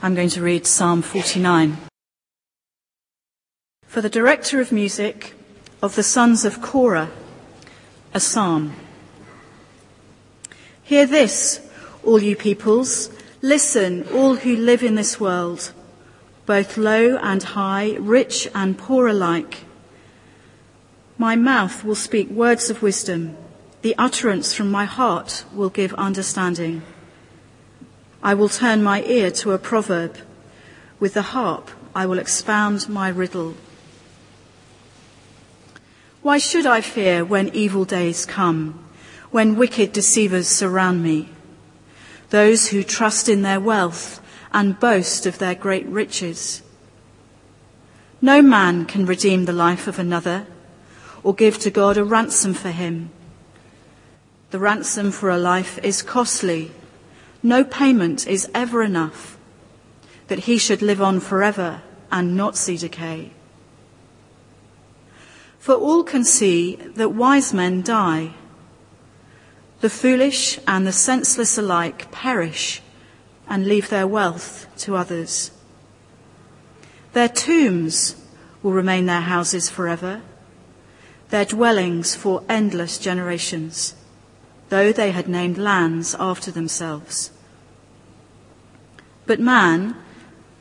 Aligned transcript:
I'm 0.00 0.14
going 0.14 0.28
to 0.30 0.42
read 0.42 0.64
Psalm 0.64 1.02
49. 1.02 1.76
For 3.88 4.00
the 4.00 4.08
director 4.08 4.60
of 4.60 4.70
music 4.70 5.34
of 5.82 5.96
the 5.96 6.04
sons 6.04 6.44
of 6.44 6.62
Korah, 6.62 7.10
a 8.14 8.20
psalm. 8.20 8.76
Hear 10.84 11.04
this, 11.04 11.68
all 12.04 12.22
you 12.22 12.36
peoples. 12.36 13.10
Listen, 13.42 14.06
all 14.12 14.36
who 14.36 14.54
live 14.54 14.84
in 14.84 14.94
this 14.94 15.18
world, 15.18 15.72
both 16.46 16.76
low 16.76 17.16
and 17.16 17.42
high, 17.42 17.96
rich 17.98 18.48
and 18.54 18.78
poor 18.78 19.08
alike. 19.08 19.64
My 21.18 21.34
mouth 21.34 21.82
will 21.82 21.96
speak 21.96 22.30
words 22.30 22.70
of 22.70 22.82
wisdom. 22.82 23.36
The 23.82 23.96
utterance 23.98 24.54
from 24.54 24.70
my 24.70 24.84
heart 24.84 25.44
will 25.52 25.70
give 25.70 25.92
understanding. 25.94 26.82
I 28.22 28.34
will 28.34 28.48
turn 28.48 28.82
my 28.82 29.02
ear 29.02 29.30
to 29.32 29.52
a 29.52 29.58
proverb. 29.58 30.18
With 30.98 31.14
the 31.14 31.22
harp, 31.22 31.70
I 31.94 32.06
will 32.06 32.18
expound 32.18 32.88
my 32.88 33.08
riddle. 33.08 33.54
Why 36.22 36.38
should 36.38 36.66
I 36.66 36.80
fear 36.80 37.24
when 37.24 37.48
evil 37.54 37.84
days 37.84 38.26
come, 38.26 38.84
when 39.30 39.56
wicked 39.56 39.92
deceivers 39.92 40.48
surround 40.48 41.02
me? 41.02 41.28
Those 42.30 42.68
who 42.68 42.82
trust 42.82 43.28
in 43.28 43.42
their 43.42 43.60
wealth 43.60 44.20
and 44.52 44.80
boast 44.80 45.26
of 45.26 45.38
their 45.38 45.54
great 45.54 45.86
riches. 45.86 46.62
No 48.20 48.42
man 48.42 48.84
can 48.84 49.06
redeem 49.06 49.44
the 49.44 49.52
life 49.52 49.86
of 49.86 49.98
another 49.98 50.46
or 51.22 51.34
give 51.34 51.58
to 51.60 51.70
God 51.70 51.96
a 51.96 52.04
ransom 52.04 52.52
for 52.52 52.70
him. 52.70 53.10
The 54.50 54.58
ransom 54.58 55.12
for 55.12 55.30
a 55.30 55.38
life 55.38 55.78
is 55.84 56.02
costly. 56.02 56.72
No 57.48 57.64
payment 57.64 58.26
is 58.26 58.50
ever 58.54 58.82
enough 58.82 59.38
that 60.26 60.40
he 60.40 60.58
should 60.58 60.82
live 60.82 61.00
on 61.00 61.18
forever 61.18 61.80
and 62.12 62.36
not 62.36 62.58
see 62.58 62.76
decay. 62.76 63.30
For 65.58 65.74
all 65.74 66.04
can 66.04 66.24
see 66.24 66.76
that 66.76 67.14
wise 67.14 67.54
men 67.54 67.80
die. 67.80 68.34
The 69.80 69.88
foolish 69.88 70.60
and 70.66 70.86
the 70.86 70.92
senseless 70.92 71.56
alike 71.56 72.12
perish 72.12 72.82
and 73.48 73.66
leave 73.66 73.88
their 73.88 74.06
wealth 74.06 74.66
to 74.80 74.96
others. 74.96 75.50
Their 77.14 77.30
tombs 77.30 78.14
will 78.62 78.72
remain 78.72 79.06
their 79.06 79.22
houses 79.22 79.70
forever, 79.70 80.20
their 81.30 81.46
dwellings 81.46 82.14
for 82.14 82.44
endless 82.46 82.98
generations, 82.98 83.94
though 84.68 84.92
they 84.92 85.12
had 85.12 85.28
named 85.28 85.56
lands 85.56 86.14
after 86.20 86.50
themselves. 86.50 87.30
But 89.28 89.38
man, 89.38 89.94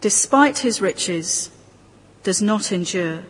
despite 0.01 0.59
his 0.59 0.81
riches, 0.81 1.49
does 2.23 2.41
not 2.41 2.73
endure. 2.73 3.23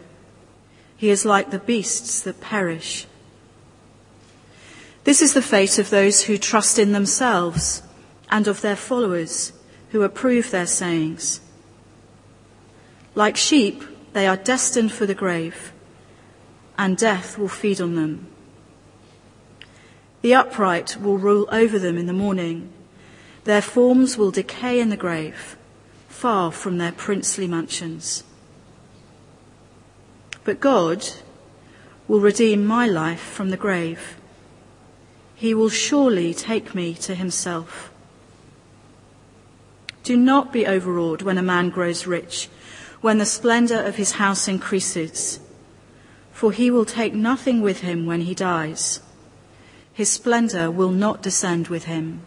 He 0.97 1.11
is 1.11 1.25
like 1.25 1.51
the 1.51 1.59
beasts 1.59 2.21
that 2.23 2.41
perish. 2.41 3.05
This 5.03 5.21
is 5.21 5.35
the 5.35 5.43
fate 5.43 5.77
of 5.77 5.91
those 5.91 6.23
who 6.23 6.39
trust 6.39 6.79
in 6.79 6.91
themselves 6.91 7.83
and 8.31 8.47
of 8.47 8.61
their 8.61 8.75
followers 8.75 9.53
who 9.91 10.01
approve 10.01 10.49
their 10.49 10.65
sayings. 10.65 11.39
Like 13.13 13.37
sheep, 13.37 13.83
they 14.13 14.25
are 14.25 14.37
destined 14.37 14.91
for 14.91 15.05
the 15.05 15.13
grave, 15.13 15.71
and 16.79 16.97
death 16.97 17.37
will 17.37 17.47
feed 17.47 17.79
on 17.79 17.95
them. 17.95 18.25
The 20.23 20.33
upright 20.33 20.97
will 20.99 21.19
rule 21.19 21.47
over 21.51 21.77
them 21.77 21.95
in 21.99 22.07
the 22.07 22.11
morning. 22.11 22.73
Their 23.47 23.61
forms 23.61 24.17
will 24.17 24.31
decay 24.31 24.81
in 24.81 24.89
the 24.89 24.97
grave, 24.97 25.55
far 26.09 26.51
from 26.51 26.79
their 26.79 26.91
princely 26.91 27.47
mansions. 27.47 28.25
But 30.43 30.59
God 30.59 31.07
will 32.09 32.19
redeem 32.19 32.65
my 32.65 32.85
life 32.87 33.21
from 33.21 33.49
the 33.49 33.55
grave. 33.55 34.17
He 35.33 35.53
will 35.53 35.69
surely 35.69 36.33
take 36.33 36.75
me 36.75 36.93
to 36.95 37.15
himself. 37.15 37.89
Do 40.03 40.17
not 40.17 40.51
be 40.51 40.67
overawed 40.67 41.21
when 41.21 41.37
a 41.37 41.41
man 41.41 41.69
grows 41.69 42.05
rich, 42.05 42.49
when 42.99 43.17
the 43.17 43.25
splendor 43.25 43.81
of 43.81 43.95
his 43.95 44.19
house 44.23 44.49
increases, 44.49 45.39
for 46.33 46.51
he 46.51 46.69
will 46.69 46.83
take 46.83 47.13
nothing 47.13 47.61
with 47.61 47.79
him 47.79 48.05
when 48.05 48.19
he 48.27 48.35
dies. 48.35 48.99
His 49.93 50.11
splendor 50.11 50.69
will 50.69 50.91
not 50.91 51.23
descend 51.23 51.69
with 51.69 51.85
him. 51.85 52.23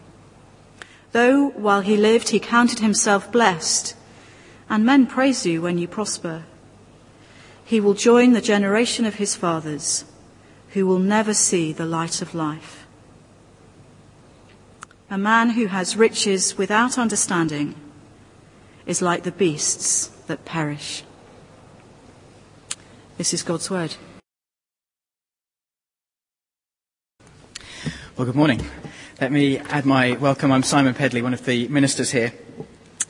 Though 1.11 1.49
while 1.49 1.81
he 1.81 1.97
lived 1.97 2.29
he 2.29 2.39
counted 2.39 2.79
himself 2.79 3.31
blessed, 3.31 3.95
and 4.69 4.85
men 4.85 5.05
praise 5.05 5.45
you 5.45 5.61
when 5.61 5.77
you 5.77 5.87
prosper. 5.87 6.43
He 7.65 7.79
will 7.79 7.93
join 7.93 8.33
the 8.33 8.41
generation 8.41 9.05
of 9.05 9.15
his 9.15 9.35
fathers, 9.35 10.05
who 10.69 10.87
will 10.87 10.99
never 10.99 11.33
see 11.33 11.73
the 11.73 11.85
light 11.85 12.21
of 12.21 12.33
life. 12.33 12.85
A 15.09 15.17
man 15.17 15.51
who 15.51 15.67
has 15.67 15.97
riches 15.97 16.57
without 16.57 16.97
understanding 16.97 17.75
is 18.85 19.01
like 19.01 19.23
the 19.23 19.31
beasts 19.31 20.07
that 20.27 20.45
perish. 20.45 21.03
This 23.17 23.33
is 23.33 23.43
God's 23.43 23.69
word. 23.69 23.95
Well, 28.15 28.25
good 28.25 28.35
morning. 28.35 28.65
Let 29.21 29.31
me 29.31 29.59
add 29.59 29.85
my 29.85 30.13
welcome. 30.13 30.51
I'm 30.51 30.63
Simon 30.63 30.95
Pedley, 30.95 31.21
one 31.21 31.35
of 31.35 31.45
the 31.45 31.67
ministers 31.67 32.09
here. 32.09 32.33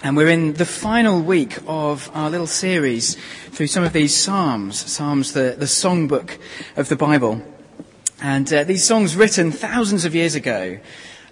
And 0.03 0.17
we're 0.17 0.27
in 0.27 0.55
the 0.55 0.65
final 0.65 1.21
week 1.21 1.57
of 1.67 2.11
our 2.13 2.29
little 2.29 2.47
series 2.47 3.15
through 3.51 3.67
some 3.67 3.85
of 3.85 3.93
these 3.93 4.13
Psalms, 4.13 4.77
Psalms, 4.77 5.31
the, 5.31 5.55
the 5.57 5.67
songbook 5.67 6.37
of 6.75 6.89
the 6.89 6.97
Bible. 6.97 7.41
And 8.21 8.51
uh, 8.51 8.65
these 8.65 8.83
songs 8.83 9.15
written 9.15 9.53
thousands 9.53 10.03
of 10.03 10.13
years 10.13 10.35
ago 10.35 10.79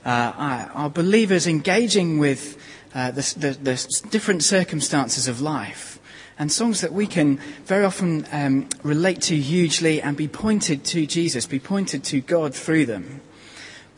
uh, 0.05 0.69
are 0.73 0.89
believers 0.89 1.45
engaging 1.45 2.17
with 2.17 2.57
uh, 2.95 3.11
the, 3.11 3.35
the, 3.37 3.49
the, 3.61 4.07
different 4.11 4.45
circumstances 4.45 5.27
of 5.27 5.41
life. 5.41 5.99
And 6.39 6.49
songs 6.49 6.79
that 6.79 6.93
we 6.93 7.05
can 7.05 7.35
very 7.65 7.83
often 7.83 8.25
um, 8.31 8.69
relate 8.83 9.19
to 9.23 9.35
hugely 9.35 10.01
and 10.01 10.15
be 10.15 10.29
pointed 10.29 10.85
to 10.85 11.05
Jesus, 11.05 11.45
be 11.47 11.59
pointed 11.59 12.05
to 12.05 12.21
God 12.21 12.55
through 12.55 12.85
them. 12.85 13.19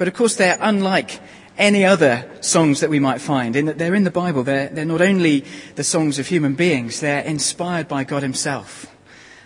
But 0.01 0.07
of 0.07 0.15
course, 0.15 0.35
they're 0.35 0.57
unlike 0.59 1.19
any 1.59 1.85
other 1.85 2.27
songs 2.41 2.79
that 2.79 2.89
we 2.89 2.97
might 2.97 3.21
find, 3.21 3.55
in 3.55 3.67
that 3.67 3.77
they're 3.77 3.93
in 3.93 4.03
the 4.03 4.09
Bible. 4.09 4.41
They're, 4.41 4.67
they're 4.67 4.83
not 4.83 4.99
only 4.99 5.45
the 5.75 5.83
songs 5.83 6.17
of 6.17 6.25
human 6.25 6.55
beings, 6.55 7.01
they're 7.01 7.21
inspired 7.21 7.87
by 7.87 8.03
God 8.03 8.23
Himself. 8.23 8.87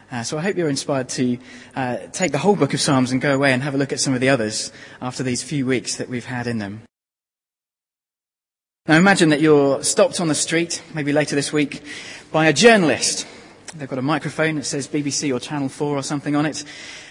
Uh, 0.09 0.23
so 0.23 0.37
I 0.37 0.41
hope 0.41 0.55
you're 0.55 0.69
inspired 0.69 1.09
to 1.09 1.37
uh, 1.75 1.97
take 2.13 2.31
the 2.31 2.37
whole 2.37 2.55
book 2.55 2.73
of 2.73 2.79
Psalms 2.79 3.11
and 3.11 3.19
go 3.19 3.35
away 3.35 3.51
and 3.51 3.63
have 3.63 3.75
a 3.75 3.77
look 3.77 3.91
at 3.91 3.99
some 3.99 4.13
of 4.13 4.21
the 4.21 4.29
others 4.29 4.71
after 5.01 5.23
these 5.23 5.43
few 5.43 5.65
weeks 5.65 5.97
that 5.97 6.07
we've 6.07 6.23
had 6.23 6.47
in 6.47 6.59
them. 6.59 6.83
Now 8.87 8.95
imagine 8.95 9.27
that 9.31 9.41
you're 9.41 9.83
stopped 9.83 10.21
on 10.21 10.29
the 10.29 10.35
street, 10.35 10.81
maybe 10.93 11.11
later 11.11 11.35
this 11.35 11.51
week, 11.51 11.83
by 12.31 12.45
a 12.45 12.53
journalist. 12.53 13.27
They've 13.75 13.89
got 13.89 13.99
a 13.99 14.01
microphone 14.01 14.55
that 14.55 14.63
says 14.63 14.87
BBC 14.87 15.35
or 15.35 15.41
Channel 15.41 15.67
4 15.67 15.97
or 15.97 16.01
something 16.01 16.33
on 16.33 16.45
it, 16.45 16.63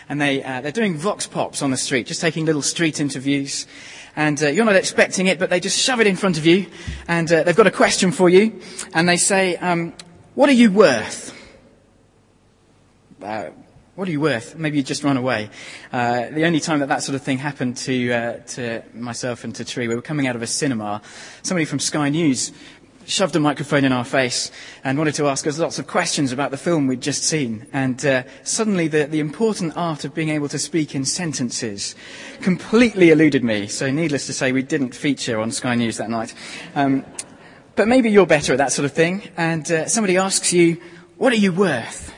and 0.08 0.20
they, 0.20 0.42
uh, 0.42 0.60
they're 0.60 0.72
doing 0.72 0.96
vox 0.96 1.26
pops 1.26 1.62
on 1.62 1.70
the 1.70 1.76
street, 1.76 2.06
just 2.06 2.20
taking 2.20 2.44
little 2.44 2.62
street 2.62 3.00
interviews 3.00 3.66
and 4.16 4.42
uh, 4.42 4.48
you're 4.48 4.64
not 4.64 4.76
expecting 4.76 5.26
it, 5.26 5.38
but 5.38 5.50
they 5.50 5.60
just 5.60 5.78
shove 5.78 6.00
it 6.00 6.06
in 6.06 6.16
front 6.16 6.38
of 6.38 6.46
you, 6.46 6.66
and 7.08 7.30
uh, 7.32 7.42
they've 7.42 7.56
got 7.56 7.66
a 7.66 7.70
question 7.72 8.12
for 8.12 8.28
you, 8.28 8.60
and 8.92 9.08
they 9.08 9.16
say, 9.16 9.56
um, 9.56 9.92
"What 10.34 10.48
are 10.48 10.52
you 10.52 10.70
worth?" 10.70 11.32
Uh, 13.22 13.50
what 13.94 14.08
are 14.08 14.10
you 14.10 14.20
worth? 14.20 14.56
Maybe 14.56 14.76
you 14.76 14.82
just 14.82 15.04
run 15.04 15.16
away. 15.16 15.50
Uh, 15.92 16.28
the 16.30 16.44
only 16.44 16.58
time 16.58 16.80
that 16.80 16.88
that 16.88 17.02
sort 17.04 17.14
of 17.14 17.22
thing 17.22 17.38
happened 17.38 17.76
to, 17.78 18.12
uh, 18.12 18.32
to 18.48 18.82
myself 18.92 19.44
and 19.44 19.54
to 19.54 19.64
Tree, 19.64 19.86
we 19.86 19.94
were 19.94 20.02
coming 20.02 20.26
out 20.26 20.34
of 20.34 20.42
a 20.42 20.48
cinema. 20.48 21.00
Somebody 21.42 21.64
from 21.64 21.78
Sky 21.78 22.08
News 22.08 22.50
shoved 23.06 23.36
a 23.36 23.40
microphone 23.40 23.84
in 23.84 23.92
our 23.92 24.04
face 24.04 24.50
and 24.82 24.98
wanted 24.98 25.14
to 25.14 25.28
ask 25.28 25.46
us 25.46 25.58
lots 25.58 25.78
of 25.78 25.86
questions 25.86 26.32
about 26.32 26.50
the 26.50 26.56
film 26.56 26.86
we'd 26.86 27.00
just 27.00 27.24
seen. 27.24 27.66
And 27.72 28.04
uh, 28.04 28.22
suddenly 28.42 28.88
the, 28.88 29.04
the 29.04 29.20
important 29.20 29.76
art 29.76 30.04
of 30.04 30.14
being 30.14 30.28
able 30.30 30.48
to 30.48 30.58
speak 30.58 30.94
in 30.94 31.04
sentences 31.04 31.94
completely 32.40 33.10
eluded 33.10 33.44
me. 33.44 33.66
So 33.66 33.90
needless 33.90 34.26
to 34.26 34.32
say, 34.32 34.52
we 34.52 34.62
didn't 34.62 34.94
feature 34.94 35.40
on 35.40 35.50
Sky 35.50 35.74
News 35.74 35.96
that 35.98 36.10
night. 36.10 36.34
Um, 36.74 37.04
but 37.76 37.88
maybe 37.88 38.10
you're 38.10 38.26
better 38.26 38.52
at 38.52 38.58
that 38.58 38.72
sort 38.72 38.84
of 38.84 38.92
thing. 38.92 39.22
And 39.36 39.70
uh, 39.70 39.88
somebody 39.88 40.16
asks 40.16 40.52
you, 40.52 40.80
what 41.16 41.32
are 41.32 41.36
you 41.36 41.52
worth? 41.52 42.12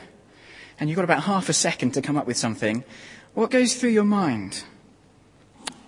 And 0.79 0.89
you've 0.89 0.95
got 0.95 1.05
about 1.05 1.23
half 1.23 1.49
a 1.49 1.53
second 1.53 1.91
to 1.95 2.01
come 2.01 2.17
up 2.17 2.27
with 2.27 2.37
something. 2.37 2.83
What 3.33 3.49
goes 3.49 3.75
through 3.75 3.91
your 3.91 4.03
mind? 4.03 4.63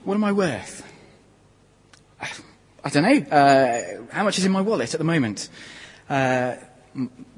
What 0.03 0.15
am 0.15 0.23
I 0.23 0.31
worth? 0.31 0.88
I 2.89 2.91
don't 2.91 3.03
know. 3.03 3.37
Uh, 3.37 4.11
how 4.11 4.23
much 4.23 4.39
is 4.39 4.45
in 4.45 4.51
my 4.51 4.61
wallet 4.61 4.95
at 4.95 4.97
the 4.97 5.03
moment? 5.03 5.49
Uh, 6.09 6.55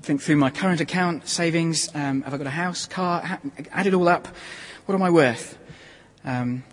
think 0.01 0.21
through 0.21 0.38
my 0.38 0.50
current 0.50 0.80
account, 0.80 1.27
savings. 1.27 1.94
Um, 1.94 2.21
have 2.21 2.33
I 2.33 2.38
got 2.38 2.48
a 2.48 2.51
house, 2.51 2.86
car? 2.86 3.21
Ha- 3.21 3.39
add 3.74 3.86
it 3.86 3.94
all 3.94 4.07
up. 4.07 4.30
What 4.86 4.95
am 4.95 5.01
I 5.01 5.09
worth? 5.09 5.57
Um, 6.24 6.63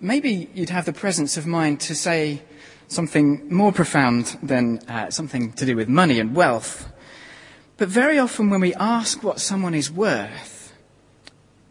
maybe 0.00 0.50
you'd 0.54 0.70
have 0.70 0.86
the 0.86 0.92
presence 0.92 1.36
of 1.36 1.46
mind 1.46 1.78
to 1.82 1.94
say 1.94 2.42
something 2.88 3.48
more 3.48 3.70
profound 3.70 4.36
than 4.42 4.80
uh, 4.88 5.10
something 5.10 5.52
to 5.52 5.64
do 5.64 5.76
with 5.76 5.88
money 5.88 6.18
and 6.18 6.34
wealth. 6.34 6.92
But 7.76 7.90
very 7.90 8.18
often 8.18 8.50
when 8.50 8.60
we 8.60 8.74
ask 8.74 9.22
what 9.22 9.38
someone 9.38 9.76
is 9.76 9.88
worth, 9.88 10.74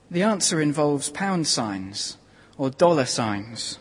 the 0.09 0.23
answer 0.23 0.61
involves 0.61 1.09
pound 1.09 1.47
signs 1.47 2.15
or 2.57 2.69
dollar 2.69 3.03
signs. 3.03 3.77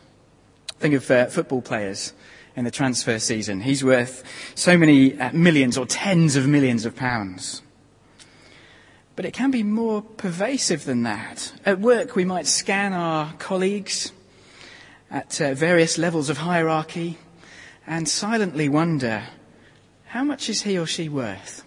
Think 0.80 0.94
of 0.94 1.08
uh, 1.08 1.26
football 1.26 1.62
players 1.62 2.14
in 2.58 2.64
the 2.64 2.70
transfer 2.72 3.20
season. 3.20 3.60
He's 3.60 3.84
worth 3.84 4.24
so 4.56 4.76
many 4.76 5.18
uh, 5.18 5.32
millions 5.32 5.78
or 5.78 5.86
tens 5.86 6.34
of 6.34 6.48
millions 6.48 6.84
of 6.84 6.96
pounds. 6.96 7.62
But 9.14 9.24
it 9.24 9.32
can 9.32 9.52
be 9.52 9.62
more 9.62 10.02
pervasive 10.02 10.84
than 10.84 11.04
that. 11.04 11.52
At 11.64 11.78
work, 11.78 12.16
we 12.16 12.24
might 12.24 12.48
scan 12.48 12.92
our 12.92 13.32
colleagues 13.34 14.10
at 15.08 15.40
uh, 15.40 15.54
various 15.54 15.98
levels 15.98 16.30
of 16.30 16.38
hierarchy 16.38 17.18
and 17.86 18.08
silently 18.08 18.68
wonder, 18.68 19.22
how 20.06 20.24
much 20.24 20.48
is 20.48 20.62
he 20.62 20.76
or 20.76 20.86
she 20.86 21.08
worth? 21.08 21.62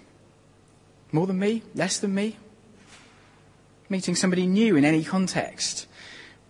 More 1.14 1.26
than 1.26 1.40
me? 1.40 1.64
Less 1.74 2.00
than 2.00 2.14
me? 2.14 2.36
Meeting 3.88 4.16
somebody 4.16 4.46
new 4.46 4.76
in 4.76 4.84
any 4.84 5.06
context 5.06 5.88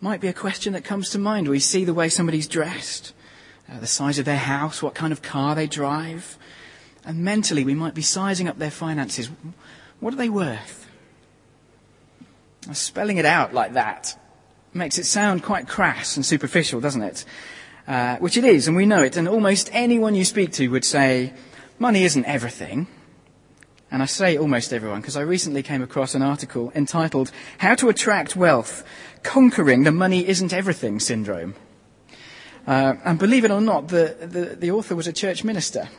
might 0.01 0.19
be 0.19 0.27
a 0.27 0.33
question 0.33 0.73
that 0.73 0.83
comes 0.83 1.11
to 1.11 1.19
mind. 1.19 1.47
We 1.47 1.59
see 1.59 1.85
the 1.85 1.93
way 1.93 2.09
somebody's 2.09 2.47
dressed, 2.47 3.13
uh, 3.71 3.79
the 3.79 3.87
size 3.87 4.19
of 4.19 4.25
their 4.25 4.37
house, 4.37 4.83
what 4.83 4.93
kind 4.93 5.13
of 5.13 5.21
car 5.21 5.55
they 5.55 5.67
drive. 5.67 6.37
And 7.05 7.19
mentally, 7.19 7.63
we 7.63 7.73
might 7.73 7.93
be 7.93 8.01
sizing 8.01 8.47
up 8.47 8.57
their 8.59 8.71
finances. 8.71 9.29
What 9.99 10.13
are 10.13 10.17
they 10.17 10.29
worth? 10.29 10.87
Now, 12.67 12.73
spelling 12.73 13.17
it 13.17 13.25
out 13.25 13.53
like 13.53 13.73
that 13.73 14.17
makes 14.73 14.97
it 14.97 15.05
sound 15.05 15.43
quite 15.43 15.67
crass 15.67 16.15
and 16.15 16.25
superficial, 16.25 16.79
doesn't 16.79 17.01
it? 17.01 17.25
Uh, 17.87 18.17
which 18.17 18.37
it 18.37 18.43
is, 18.43 18.67
and 18.67 18.77
we 18.77 18.85
know 18.85 19.03
it. 19.03 19.17
And 19.17 19.27
almost 19.27 19.69
anyone 19.73 20.15
you 20.15 20.25
speak 20.25 20.51
to 20.53 20.67
would 20.69 20.85
say, 20.85 21.33
money 21.79 22.03
isn't 22.03 22.25
everything. 22.25 22.87
And 23.89 24.01
I 24.01 24.05
say 24.05 24.37
almost 24.37 24.71
everyone 24.71 25.01
because 25.01 25.17
I 25.17 25.21
recently 25.21 25.63
came 25.63 25.81
across 25.81 26.15
an 26.15 26.21
article 26.21 26.71
entitled 26.75 27.31
How 27.57 27.75
to 27.75 27.89
Attract 27.89 28.35
Wealth 28.35 28.85
Conquering 29.23 29.83
the 29.83 29.91
Money 29.91 30.25
Isn't 30.27 30.53
Everything 30.53 30.99
Syndrome. 30.99 31.55
Uh, 32.67 32.95
and 33.03 33.17
believe 33.17 33.43
it 33.43 33.51
or 33.51 33.61
not, 33.61 33.87
the, 33.87 34.15
the, 34.19 34.55
the, 34.55 34.71
author 34.71 34.95
was 34.95 35.07
a 35.07 35.13
church 35.13 35.43
minister. 35.43 35.89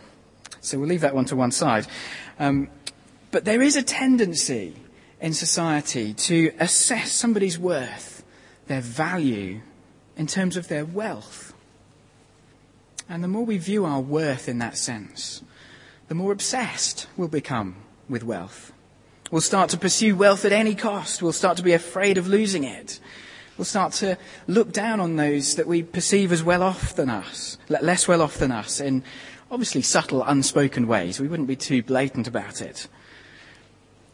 So 0.60 0.78
we'll 0.78 0.88
leave 0.88 1.00
that 1.00 1.14
one 1.14 1.24
to 1.26 1.36
one 1.36 1.50
side. 1.50 1.86
Um, 2.38 2.68
but 3.30 3.44
there 3.44 3.62
is 3.62 3.76
a 3.76 3.82
tendency 3.82 4.76
in 5.20 5.32
society 5.32 6.14
to 6.14 6.52
assess 6.60 7.12
somebody's 7.12 7.58
worth, 7.58 8.24
their 8.66 8.80
value, 8.80 9.60
in 10.16 10.26
terms 10.26 10.56
of 10.56 10.68
their 10.68 10.84
wealth. 10.84 11.52
And 13.08 13.24
the 13.24 13.28
more 13.28 13.44
we 13.44 13.58
view 13.58 13.84
our 13.84 14.00
worth 14.00 14.48
in 14.48 14.58
that 14.58 14.76
sense, 14.76 15.42
the 16.08 16.14
more 16.14 16.32
obsessed 16.32 17.06
we'll 17.16 17.28
become 17.28 17.76
with 18.08 18.22
wealth. 18.22 18.72
We'll 19.30 19.40
start 19.40 19.70
to 19.70 19.78
pursue 19.78 20.14
wealth 20.14 20.44
at 20.44 20.52
any 20.52 20.74
cost. 20.74 21.22
We'll 21.22 21.32
start 21.32 21.56
to 21.56 21.62
be 21.62 21.72
afraid 21.72 22.18
of 22.18 22.28
losing 22.28 22.64
it. 22.64 23.00
We'll 23.62 23.66
start 23.66 23.92
to 23.92 24.18
look 24.48 24.72
down 24.72 24.98
on 24.98 25.14
those 25.14 25.54
that 25.54 25.68
we 25.68 25.84
perceive 25.84 26.32
as 26.32 26.42
well 26.42 26.64
off 26.64 26.96
than 26.96 27.08
us, 27.08 27.58
less 27.68 28.08
well 28.08 28.20
off 28.20 28.38
than 28.38 28.50
us, 28.50 28.80
in 28.80 29.04
obviously 29.52 29.82
subtle, 29.82 30.24
unspoken 30.24 30.88
ways. 30.88 31.20
We 31.20 31.28
wouldn't 31.28 31.46
be 31.46 31.54
too 31.54 31.80
blatant 31.80 32.26
about 32.26 32.60
it. 32.60 32.88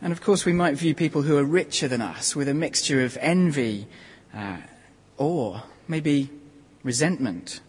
And 0.03 0.13
of 0.13 0.21
course, 0.21 0.45
we 0.45 0.53
might 0.53 0.77
view 0.77 0.95
people 0.95 1.23
who 1.23 1.39
are 1.39 1.45
richer 1.45 1.89
than 1.89 2.03
us 2.03 2.37
with 2.37 2.47
a 2.47 2.53
mixture 2.53 3.03
of 3.03 3.17
envy, 3.23 3.87
uh, 4.35 4.59
or 5.17 5.63
maybe 5.89 6.29
resentment, 6.83 7.61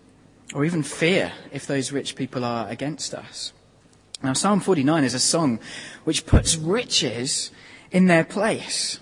or 0.54 0.66
even 0.66 0.84
fear 0.84 1.32
if 1.54 1.66
those 1.66 1.94
rich 1.94 2.18
people 2.18 2.44
are 2.44 2.68
against 2.68 3.14
us. 3.14 3.54
Now, 4.22 4.34
Psalm 4.34 4.60
49 4.60 5.06
is 5.06 5.14
a 5.14 5.20
song 5.20 5.62
which 6.04 6.26
puts 6.26 6.58
riches 6.58 7.52
in 7.90 8.08
their 8.08 8.26
place. 8.26 9.00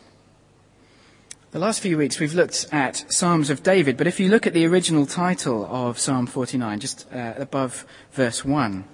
The 1.58 1.64
last 1.64 1.80
few 1.80 1.98
weeks 1.98 2.20
we've 2.20 2.36
looked 2.36 2.68
at 2.72 3.12
Psalms 3.12 3.50
of 3.50 3.64
David, 3.64 3.98
but 3.98 4.06
if 4.06 4.20
you 4.20 4.30
look 4.30 4.46
at 4.46 4.54
the 4.54 4.68
original 4.68 5.08
title 5.08 5.66
of 5.66 5.98
Psalm 5.98 6.28
49, 6.28 6.80
just 6.80 7.12
uh, 7.12 7.34
above 7.36 7.84
verse 8.12 8.46
1, 8.46 8.86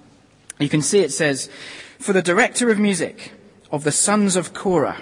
you 0.58 0.70
can 0.70 0.80
see 0.80 1.00
it 1.00 1.12
says, 1.12 1.50
For 1.98 2.14
the 2.14 2.22
director 2.22 2.70
of 2.70 2.78
music 2.78 3.32
of 3.70 3.84
the 3.84 3.92
sons 3.92 4.34
of 4.34 4.54
Korah, 4.54 4.96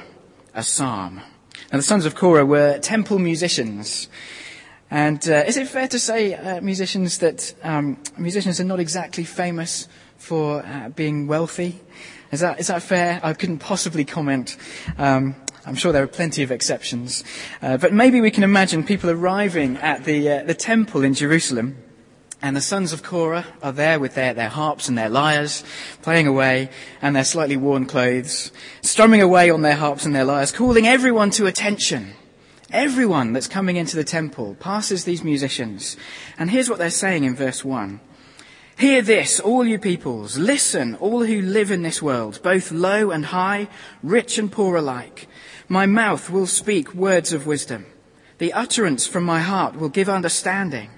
a 0.57 0.65
psalm. 0.65 1.23
Now, 1.71 1.79
the 1.79 1.83
sons 1.83 2.05
of 2.05 2.17
Korah 2.17 2.45
were 2.45 2.81
temple 2.81 3.21
musicians. 3.21 4.09
And 4.91 5.25
uh, 5.29 5.45
is 5.47 5.57
it 5.57 5.69
fair 5.69 5.87
to 5.87 6.01
say, 6.01 6.35
uh, 6.35 6.61
musicians, 6.61 7.19
that 7.19 7.55
um, 7.63 7.97
musicians 8.19 8.59
are 8.59 8.65
not 8.65 8.81
exactly 8.81 9.23
famous 9.23 9.87
for 10.17 10.67
uh, 10.67 10.89
being 10.89 11.29
wealthy. 11.29 11.79
Is 12.33 12.41
that, 12.41 12.59
is 12.59 12.67
that 12.67 12.83
fair? 12.83 13.21
I 13.23 13.35
couldn't 13.35 13.59
possibly 13.59 14.05
comment. 14.05 14.57
Um, 14.99 15.37
I'm 15.65 15.77
sure 15.77 15.93
there 15.93 16.03
are 16.03 16.09
plenty 16.09 16.43
of 16.43 16.51
exceptions. 16.51 17.23
Uh, 17.61 17.77
but 17.77 17.93
maybe 17.93 18.21
we 18.21 18.33
can 18.33 18.43
imagine 18.43 18.83
people 18.83 19.11
arriving 19.11 19.77
at 19.77 20.05
the, 20.05 20.29
uh, 20.29 20.43
the 20.43 20.55
temple 20.55 21.05
in 21.05 21.15
Jerusalem, 21.15 21.77
and 22.43 22.57
the 22.57 22.61
sons 22.61 22.93
of 22.93 23.05
Korah 23.05 23.47
are 23.63 23.71
there 23.71 24.01
with 24.01 24.17
their, 24.17 24.35
their 24.35 24.49
harps 24.49 24.89
and 24.89 24.99
their 24.99 25.09
lyres, 25.09 25.63
playing 26.03 26.27
away, 26.27 26.71
and 27.01 27.15
their 27.15 27.25
slightly 27.25 27.57
worn 27.57 27.87
clothes, 27.87 28.51
strumming 28.81 29.23
away 29.23 29.51
on 29.51 29.63
their 29.63 29.77
harps 29.77 30.05
and 30.05 30.15
their 30.15 30.25
lyres, 30.25 30.51
calling 30.51 30.89
everyone 30.89 31.31
to 31.31 31.47
attention. 31.47 32.15
Everyone 32.73 33.33
that's 33.33 33.47
coming 33.47 33.77
into 33.77 33.95
the 33.95 34.03
temple 34.03 34.57
passes 34.59 35.05
these 35.05 35.23
musicians. 35.23 35.97
And 36.37 36.51
here's 36.51 36.69
what 36.69 36.79
they're 36.79 36.91
saying 36.91 37.23
in 37.23 37.37
verse 37.37 37.65
1. 37.65 38.01
Hear 38.79 39.03
this, 39.03 39.39
all 39.39 39.65
you 39.65 39.79
peoples. 39.79 40.39
Listen, 40.39 40.97
all 40.97 41.25
who 41.25 41.41
live 41.43 41.71
in 41.71 41.83
this 41.83 42.03
world, 42.03 42.41
both 42.43 42.73
low 42.73 43.13
and 43.13 43.27
high, 43.27 43.69
rich 44.03 44.39
and 44.39 44.51
poor 44.51 44.77
alike. 44.77 45.29
My 45.73 45.87
mouth 45.87 46.29
will 46.29 46.47
speak 46.47 46.93
words 46.93 47.33
of 47.33 47.47
wisdom. 47.47 47.87
The 48.37 48.53
utterance 48.53 49.07
from 49.07 49.25
my 49.25 49.41
heart 49.41 49.75
will 49.75 49.89
give 49.89 50.07
understanding. 50.07 50.91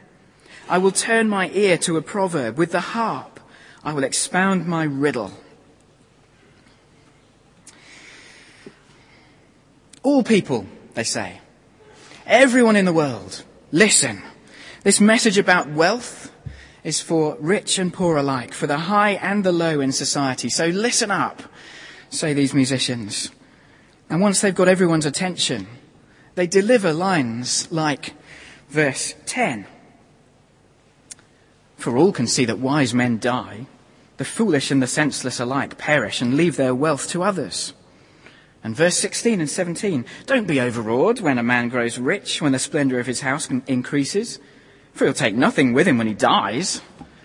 I 0.68 0.78
will 0.78 0.90
turn 0.90 1.28
my 1.28 1.48
ear 1.50 1.78
to 1.86 1.96
a 1.96 2.02
proverb. 2.02 2.58
With 2.58 2.72
the 2.72 2.80
harp, 2.80 3.38
I 3.84 3.92
will 3.92 4.02
expound 4.02 4.66
my 4.66 4.82
riddle. 4.82 5.30
All 10.02 10.24
people, 10.24 10.66
they 10.94 11.04
say. 11.04 11.40
Everyone 12.26 12.74
in 12.74 12.84
the 12.84 12.92
world, 12.92 13.44
listen. 13.70 14.24
This 14.82 15.00
message 15.00 15.38
about 15.38 15.70
wealth, 15.70 16.32
is 16.82 17.00
for 17.00 17.36
rich 17.38 17.78
and 17.78 17.94
poor 17.94 18.16
alike, 18.16 18.52
for 18.52 18.66
the 18.66 18.78
high 18.90 19.12
and 19.12 19.44
the 19.44 19.52
low 19.52 19.78
in 19.78 19.92
society. 19.92 20.48
So 20.48 20.66
listen 20.66 21.12
up, 21.12 21.44
say 22.10 22.34
these 22.34 22.52
musicians. 22.52 23.30
And 24.08 24.20
once 24.20 24.40
they've 24.40 24.54
got 24.54 24.68
everyone's 24.68 25.06
attention, 25.06 25.66
they 26.34 26.46
deliver 26.46 26.92
lines 26.92 27.70
like 27.70 28.14
verse 28.68 29.14
10. 29.26 29.66
For 31.76 31.96
all 31.96 32.12
can 32.12 32.26
see 32.26 32.44
that 32.44 32.58
wise 32.58 32.94
men 32.94 33.18
die, 33.18 33.66
the 34.16 34.24
foolish 34.24 34.70
and 34.70 34.82
the 34.82 34.86
senseless 34.86 35.40
alike 35.40 35.76
perish 35.76 36.22
and 36.22 36.36
leave 36.36 36.56
their 36.56 36.74
wealth 36.74 37.08
to 37.10 37.22
others. 37.22 37.72
And 38.62 38.74
verse 38.74 38.96
16 38.96 39.40
and 39.40 39.50
17, 39.50 40.04
don't 40.26 40.46
be 40.46 40.60
overawed 40.60 41.20
when 41.20 41.38
a 41.38 41.42
man 41.42 41.68
grows 41.68 41.98
rich, 41.98 42.40
when 42.40 42.52
the 42.52 42.58
splendor 42.58 42.98
of 42.98 43.06
his 43.06 43.20
house 43.20 43.48
increases 43.66 44.38
for 44.94 45.04
he'll 45.04 45.14
take 45.14 45.34
nothing 45.34 45.72
with 45.72 45.86
him 45.86 45.98
when 45.98 46.06
he 46.06 46.14
dies. 46.14 46.80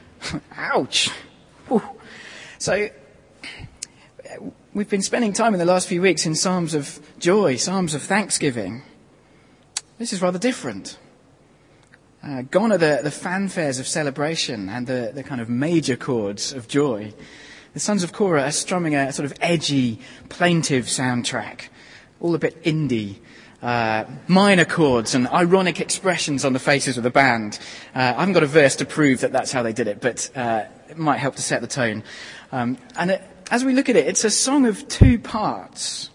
Ouch. 0.57 1.09
Whew. 1.67 1.83
So, 2.57 2.89
we've 4.79 4.89
been 4.89 5.01
spending 5.01 5.33
time 5.33 5.53
in 5.53 5.59
the 5.59 5.65
last 5.65 5.89
few 5.89 6.01
weeks 6.01 6.25
in 6.25 6.33
Psalms 6.33 6.73
of 6.73 7.01
joy, 7.19 7.57
Psalms 7.57 7.93
of 7.93 8.01
thanksgiving. 8.01 8.81
This 9.97 10.13
is 10.13 10.21
rather 10.21 10.39
different. 10.39 10.97
Uh, 12.23 12.43
gone 12.43 12.71
are 12.71 12.77
the, 12.77 13.01
the 13.03 13.09
fanfares 13.09 13.81
of 13.81 13.85
celebration 13.85 14.69
and 14.69 14.87
the, 14.87 15.11
the 15.13 15.21
kind 15.21 15.41
of 15.41 15.49
major 15.49 15.97
chords 15.97 16.53
of 16.53 16.69
joy. 16.69 17.13
The 17.73 17.81
sons 17.81 18.03
of 18.03 18.13
Korah 18.13 18.43
are 18.43 18.51
strumming 18.51 18.95
a 18.95 19.11
sort 19.11 19.29
of 19.29 19.37
edgy, 19.41 19.99
plaintive 20.29 20.85
soundtrack, 20.85 21.67
all 22.21 22.33
a 22.33 22.39
bit 22.39 22.63
indie 22.63 23.17
uh, 23.61 24.05
minor 24.27 24.65
chords 24.65 25.15
and 25.15 25.27
ironic 25.27 25.81
expressions 25.81 26.45
on 26.45 26.53
the 26.53 26.59
faces 26.59 26.97
of 26.97 27.03
the 27.03 27.09
band. 27.09 27.59
Uh, 27.93 27.99
I 27.99 28.19
haven't 28.19 28.33
got 28.33 28.43
a 28.43 28.47
verse 28.47 28.77
to 28.77 28.85
prove 28.85 29.21
that 29.21 29.31
that's 29.31 29.51
how 29.51 29.63
they 29.63 29.73
did 29.73 29.87
it, 29.87 30.01
but 30.01 30.29
uh, 30.35 30.63
it 30.89 30.97
might 30.97 31.17
help 31.17 31.35
to 31.35 31.41
set 31.41 31.61
the 31.61 31.67
tone. 31.67 32.03
Um, 32.51 32.77
and 32.97 33.11
it, 33.11 33.21
as 33.49 33.65
we 33.65 33.73
look 33.73 33.89
at 33.89 33.95
it, 33.95 34.07
it's 34.07 34.23
a 34.23 34.29
song 34.29 34.65
of 34.65 34.87
two 34.87 35.17
parts, 35.19 36.09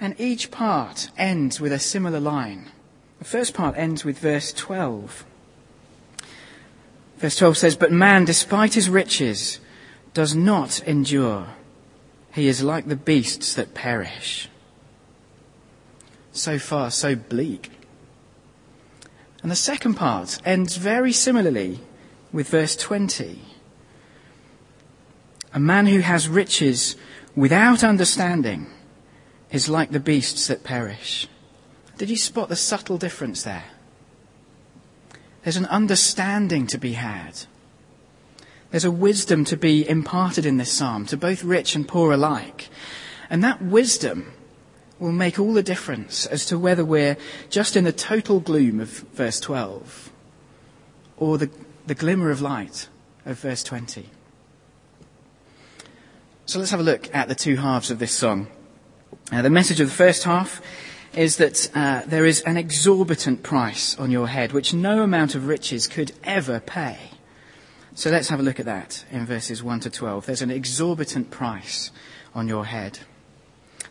and 0.00 0.18
each 0.18 0.50
part 0.50 1.10
ends 1.16 1.60
with 1.60 1.72
a 1.72 1.78
similar 1.78 2.20
line. 2.20 2.70
The 3.18 3.24
first 3.24 3.54
part 3.54 3.76
ends 3.76 4.04
with 4.04 4.18
verse 4.18 4.52
12. 4.52 5.24
Verse 7.18 7.36
12 7.36 7.56
says, 7.58 7.76
But 7.76 7.92
man, 7.92 8.24
despite 8.24 8.74
his 8.74 8.88
riches, 8.88 9.60
does 10.14 10.34
not 10.34 10.82
endure. 10.84 11.48
He 12.32 12.48
is 12.48 12.62
like 12.62 12.86
the 12.86 12.96
beasts 12.96 13.54
that 13.54 13.74
perish 13.74 14.48
so 16.32 16.58
far 16.58 16.90
so 16.90 17.14
bleak. 17.14 17.70
And 19.42 19.50
the 19.50 19.56
second 19.56 19.94
part 19.94 20.38
ends 20.44 20.76
very 20.76 21.12
similarly 21.12 21.80
with 22.32 22.48
verse 22.48 22.76
20. 22.76 23.40
A 25.52 25.60
man 25.60 25.86
who 25.86 26.00
has 26.00 26.28
riches 26.28 26.96
without 27.34 27.82
understanding 27.82 28.66
is 29.50 29.68
like 29.68 29.90
the 29.90 30.00
beasts 30.00 30.46
that 30.46 30.62
perish. 30.62 31.26
Did 31.98 32.08
you 32.08 32.16
spot 32.16 32.48
the 32.48 32.56
subtle 32.56 32.98
difference 32.98 33.42
there? 33.42 33.64
There's 35.42 35.56
an 35.56 35.66
understanding 35.66 36.66
to 36.68 36.78
be 36.78 36.92
had. 36.92 37.46
There's 38.70 38.84
a 38.84 38.90
wisdom 38.90 39.44
to 39.46 39.56
be 39.56 39.88
imparted 39.88 40.46
in 40.46 40.56
this 40.56 40.72
psalm 40.72 41.06
to 41.06 41.16
both 41.16 41.42
rich 41.42 41.74
and 41.74 41.88
poor 41.88 42.12
alike. 42.12 42.68
And 43.28 43.42
that 43.42 43.60
wisdom 43.60 44.32
will 45.00 45.12
make 45.12 45.38
all 45.38 45.52
the 45.52 45.62
difference 45.62 46.26
as 46.26 46.46
to 46.46 46.58
whether 46.58 46.84
we're 46.84 47.16
just 47.48 47.74
in 47.74 47.84
the 47.84 47.92
total 47.92 48.38
gloom 48.38 48.78
of 48.78 48.88
verse 49.14 49.40
12 49.40 50.12
or 51.16 51.38
the, 51.38 51.50
the 51.86 51.94
glimmer 51.94 52.30
of 52.30 52.40
light 52.40 52.88
of 53.26 53.38
verse 53.38 53.64
20. 53.64 54.06
So 56.50 56.58
let's 56.58 56.72
have 56.72 56.80
a 56.80 56.82
look 56.82 57.14
at 57.14 57.28
the 57.28 57.36
two 57.36 57.54
halves 57.54 57.92
of 57.92 58.00
this 58.00 58.10
song. 58.10 58.48
Uh, 59.30 59.40
the 59.40 59.50
message 59.50 59.78
of 59.78 59.86
the 59.86 59.94
first 59.94 60.24
half 60.24 60.60
is 61.14 61.36
that 61.36 61.70
uh, 61.76 62.02
there 62.06 62.26
is 62.26 62.40
an 62.40 62.56
exorbitant 62.56 63.44
price 63.44 63.96
on 64.00 64.10
your 64.10 64.26
head 64.26 64.50
which 64.50 64.74
no 64.74 65.04
amount 65.04 65.36
of 65.36 65.46
riches 65.46 65.86
could 65.86 66.10
ever 66.24 66.58
pay. 66.58 66.98
So 67.94 68.10
let's 68.10 68.30
have 68.30 68.40
a 68.40 68.42
look 68.42 68.58
at 68.58 68.66
that 68.66 69.04
in 69.12 69.26
verses 69.26 69.62
1 69.62 69.78
to 69.78 69.90
12. 69.90 70.26
There's 70.26 70.42
an 70.42 70.50
exorbitant 70.50 71.30
price 71.30 71.92
on 72.34 72.48
your 72.48 72.66
head. 72.66 72.98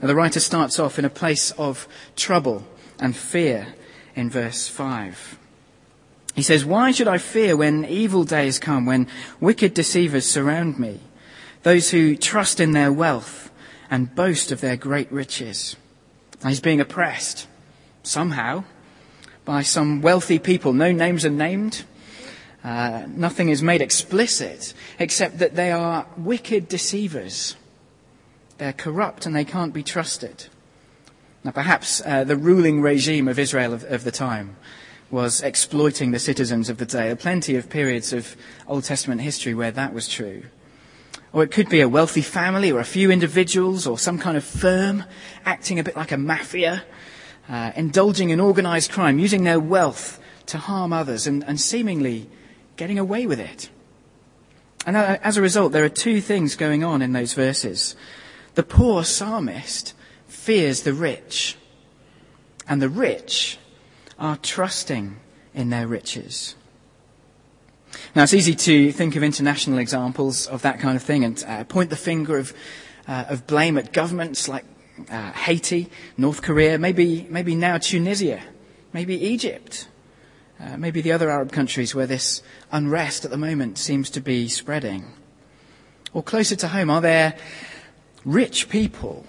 Now, 0.01 0.09
the 0.09 0.15
writer 0.15 0.41
starts 0.41 0.79
off 0.79 0.99
in 0.99 1.05
a 1.05 1.09
place 1.09 1.51
of 1.51 1.87
trouble 2.17 2.67
and 2.99 3.15
fear 3.15 3.67
in 4.15 4.29
verse 4.29 4.67
5. 4.67 5.39
He 6.35 6.41
says, 6.41 6.65
Why 6.65 6.91
should 6.91 7.07
I 7.07 7.19
fear 7.19 7.55
when 7.55 7.85
evil 7.85 8.25
days 8.25 8.59
come, 8.59 8.85
when 8.85 9.07
wicked 9.39 9.73
deceivers 9.73 10.29
surround 10.29 10.77
me, 10.77 10.99
those 11.63 11.91
who 11.91 12.15
trust 12.15 12.59
in 12.59 12.71
their 12.71 12.91
wealth 12.91 13.51
and 13.91 14.13
boast 14.15 14.51
of 14.51 14.61
their 14.61 14.77
great 14.77 15.11
riches? 15.11 15.75
he's 16.47 16.61
being 16.61 16.79
oppressed 16.79 17.47
somehow 18.03 18.63
by 19.45 19.61
some 19.61 20.01
wealthy 20.01 20.39
people. 20.39 20.73
No 20.73 20.91
names 20.91 21.25
are 21.25 21.29
named. 21.29 21.83
Uh, 22.63 23.03
nothing 23.07 23.49
is 23.49 23.63
made 23.63 23.81
explicit 23.81 24.73
except 24.99 25.39
that 25.39 25.55
they 25.55 25.71
are 25.71 26.05
wicked 26.17 26.67
deceivers. 26.67 27.55
They're 28.57 28.73
corrupt 28.73 29.25
and 29.25 29.35
they 29.35 29.45
can't 29.45 29.73
be 29.73 29.83
trusted. 29.83 30.47
Now, 31.43 31.51
perhaps 31.51 32.01
uh, 32.05 32.25
the 32.25 32.35
ruling 32.35 32.81
regime 32.81 33.29
of 33.29 33.39
Israel 33.39 33.73
of, 33.73 33.85
of, 33.85 34.03
the 34.03 34.11
time 34.11 34.57
was 35.09 35.41
exploiting 35.41 36.11
the 36.11 36.19
citizens 36.19 36.69
of 36.69 36.77
the 36.77 36.85
day. 36.85 37.03
There 37.03 37.13
are 37.13 37.15
plenty 37.15 37.55
of 37.55 37.69
periods 37.69 38.11
of 38.11 38.35
Old 38.67 38.83
Testament 38.83 39.21
history 39.21 39.53
where 39.53 39.71
that 39.71 39.93
was 39.93 40.09
true. 40.09 40.43
Or 41.31 41.43
it 41.43 41.51
could 41.51 41.69
be 41.69 41.81
a 41.81 41.89
wealthy 41.89 42.21
family 42.21 42.71
or 42.71 42.79
a 42.79 42.85
few 42.85 43.11
individuals 43.11 43.85
or 43.85 43.99
some 43.99 44.17
kind 44.17 44.35
of 44.35 44.43
firm 44.43 45.03
acting 45.45 45.79
a 45.79 45.83
bit 45.83 45.95
like 45.95 46.11
a 46.11 46.17
mafia, 46.17 46.83
uh, 47.47 47.71
indulging 47.75 48.29
in 48.29 48.39
organized 48.39 48.91
crime, 48.91 49.19
using 49.19 49.43
their 49.43 49.59
wealth 49.59 50.19
to 50.47 50.57
harm 50.57 50.91
others 50.91 51.27
and, 51.27 51.43
and 51.43 51.61
seemingly 51.61 52.29
getting 52.77 52.97
away 52.97 53.27
with 53.27 53.39
it. 53.39 53.69
And 54.85 54.95
uh, 54.95 55.17
as 55.21 55.37
a 55.37 55.41
result, 55.41 55.71
there 55.71 55.83
are 55.83 55.89
two 55.89 56.21
things 56.21 56.55
going 56.55 56.83
on 56.83 57.01
in 57.01 57.13
those 57.13 57.33
verses. 57.33 57.95
The 58.55 58.63
poor 58.63 59.03
psalmist 59.03 59.93
fears 60.27 60.81
the 60.81 60.93
rich, 60.93 61.57
and 62.67 62.81
the 62.81 62.89
rich 62.89 63.57
are 64.17 64.37
trusting 64.37 65.17
in 65.53 65.69
their 65.69 65.87
riches. 65.87 66.55
Now, 68.15 68.23
it's 68.23 68.33
easy 68.33 68.55
to 68.55 68.91
think 68.91 69.15
of 69.15 69.23
international 69.23 69.79
examples 69.79 70.47
of 70.47 70.61
that 70.63 70.79
kind 70.79 70.95
of 70.95 71.03
thing 71.03 71.23
and 71.23 71.43
uh, 71.47 71.63
point 71.63 71.89
the 71.89 71.95
finger 71.95 72.37
of, 72.37 72.53
uh, 73.07 73.25
of 73.29 73.47
blame 73.47 73.77
at 73.77 73.93
governments 73.93 74.47
like 74.47 74.65
uh, 75.09 75.31
Haiti, 75.31 75.89
North 76.17 76.41
Korea, 76.41 76.77
maybe, 76.77 77.27
maybe 77.29 77.55
now 77.55 77.77
Tunisia, 77.77 78.41
maybe 78.93 79.15
Egypt, 79.15 79.87
uh, 80.59 80.77
maybe 80.77 81.01
the 81.01 81.11
other 81.11 81.29
Arab 81.29 81.51
countries 81.51 81.95
where 81.95 82.07
this 82.07 82.43
unrest 82.71 83.25
at 83.25 83.31
the 83.31 83.37
moment 83.37 83.77
seems 83.77 84.09
to 84.11 84.21
be 84.21 84.47
spreading. 84.47 85.05
Or 86.13 86.23
closer 86.23 86.55
to 86.57 86.67
home, 86.67 86.89
are 86.89 87.01
there 87.01 87.37
rich 88.25 88.69
people 88.69 89.25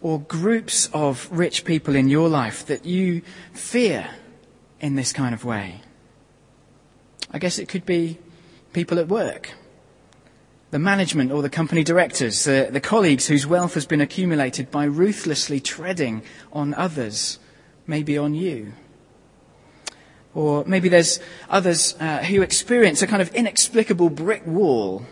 or 0.00 0.20
groups 0.20 0.88
of 0.92 1.28
rich 1.32 1.64
people 1.64 1.96
in 1.96 2.08
your 2.08 2.28
life 2.28 2.66
that 2.66 2.84
you 2.84 3.22
fear 3.52 4.08
in 4.80 4.94
this 4.94 5.12
kind 5.12 5.34
of 5.34 5.44
way? 5.44 5.80
I 7.30 7.38
guess 7.38 7.58
it 7.58 7.68
could 7.68 7.84
be 7.84 8.18
people 8.72 8.98
at 8.98 9.08
work, 9.08 9.52
the 10.70 10.78
management 10.78 11.32
or 11.32 11.42
the 11.42 11.50
company 11.50 11.82
directors, 11.82 12.46
uh, 12.46 12.68
the 12.70 12.80
colleagues 12.80 13.26
whose 13.26 13.46
wealth 13.46 13.74
has 13.74 13.86
been 13.86 14.00
accumulated 14.00 14.70
by 14.70 14.84
ruthlessly 14.84 15.60
treading 15.60 16.22
on 16.52 16.74
others, 16.74 17.38
maybe 17.86 18.16
on 18.16 18.34
you. 18.34 18.72
Or 20.34 20.64
maybe 20.66 20.88
there's 20.88 21.20
others 21.48 21.96
uh, 22.00 22.18
who 22.18 22.42
experience 22.42 23.02
a 23.02 23.06
kind 23.06 23.22
of 23.22 23.34
inexplicable 23.34 24.10
brick 24.10 24.46
wall 24.46 25.06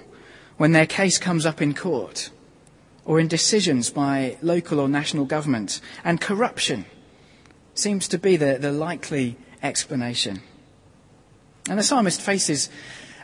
when 0.56 0.72
their 0.72 0.86
case 0.86 1.18
comes 1.18 1.44
up 1.44 1.60
in 1.60 1.74
court 1.74 2.30
or 3.04 3.18
in 3.20 3.28
decisions 3.28 3.90
by 3.90 4.36
local 4.42 4.80
or 4.80 4.88
national 4.88 5.24
government. 5.24 5.80
And 6.04 6.20
corruption 6.20 6.84
seems 7.74 8.08
to 8.08 8.18
be 8.18 8.36
the, 8.36 8.58
the 8.58 8.72
likely 8.72 9.36
explanation. 9.62 10.42
And 11.68 11.78
the 11.78 11.82
psalmist 11.82 12.20
faces 12.20 12.70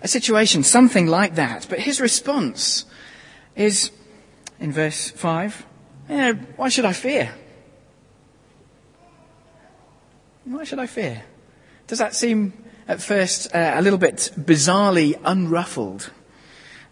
a 0.03 0.09
situation, 0.09 0.65
something 0.65 1.07
like 1.07 1.37
that, 1.37 1.67
but 1.69 1.79
his 1.79 2.01
response 2.01 2.85
is, 3.55 3.91
in 4.59 4.73
verse 4.73 5.11
5, 5.11 5.67
eh, 6.09 6.33
why 6.57 6.69
should 6.69 6.85
I 6.85 6.93
fear? 6.93 7.33
Why 10.45 10.65
should 10.65 10.81
I 10.81 10.87
fear? 10.87 11.23
Does 11.87 12.01
that 12.01 12.17
seem 12.17 12.53
at 12.89 13.01
first 13.01 13.55
uh, 13.55 13.75
a 13.77 13.83
little 13.83 13.99
bit 13.99 14.31
bizarrely 14.37 15.15
unruffled? 15.25 16.11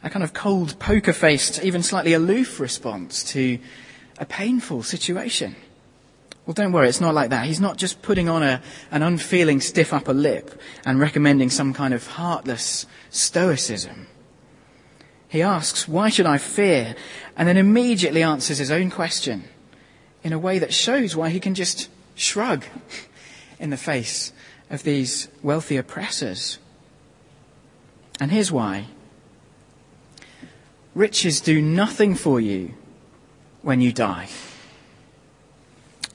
A 0.03 0.11
kind 0.11 0.23
of 0.23 0.33
cold, 0.33 0.79
poker 0.79 1.13
faced, 1.13 1.63
even 1.65 1.83
slightly 1.83 2.13
aloof 2.13 2.61
response 2.61 3.25
to 3.33 3.59
a 4.19 4.25
painful 4.25 4.85
situation? 4.85 5.57
Well, 6.51 6.55
don't 6.55 6.73
worry, 6.73 6.89
it's 6.89 7.01
not 7.01 7.15
like 7.15 7.31
that. 7.31 7.47
He's 7.47 7.61
not 7.61 7.77
just 7.77 8.03
putting 8.03 8.29
on 8.29 8.43
a, 8.43 8.61
an 8.91 9.05
unfeeling 9.05 9.61
stiff 9.61 9.93
upper 9.93 10.13
lip 10.13 10.61
and 10.85 10.99
recommending 10.99 11.49
some 11.49 11.73
kind 11.73 11.95
of 11.95 12.05
heartless 12.05 12.87
stoicism. 13.09 14.09
He 15.29 15.43
asks, 15.43 15.87
Why 15.87 16.09
should 16.09 16.27
I 16.27 16.39
fear? 16.39 16.97
And 17.37 17.47
then 17.47 17.57
immediately 17.57 18.25
answers 18.25 18.59
his 18.59 18.73
own 18.73 18.91
question 18.91 19.45
in 20.25 20.33
a 20.33 20.41
way 20.41 20.59
that 20.59 20.75
shows 20.75 21.15
why 21.15 21.29
he 21.29 21.39
can 21.39 21.55
just 21.55 21.89
shrug 22.17 22.65
in 23.61 23.71
the 23.71 23.77
face 23.77 24.33
of 24.71 24.83
these 24.83 25.29
wealthy 25.45 25.77
oppressors. 25.77 26.59
And 28.19 28.33
here's 28.33 28.51
why 28.51 28.87
riches 30.97 31.41
do 31.41 31.63
nothing 31.63 32.17
for 32.17 32.41
you 32.41 32.75
when 33.63 33.81
you 33.81 33.93
die. 33.93 34.29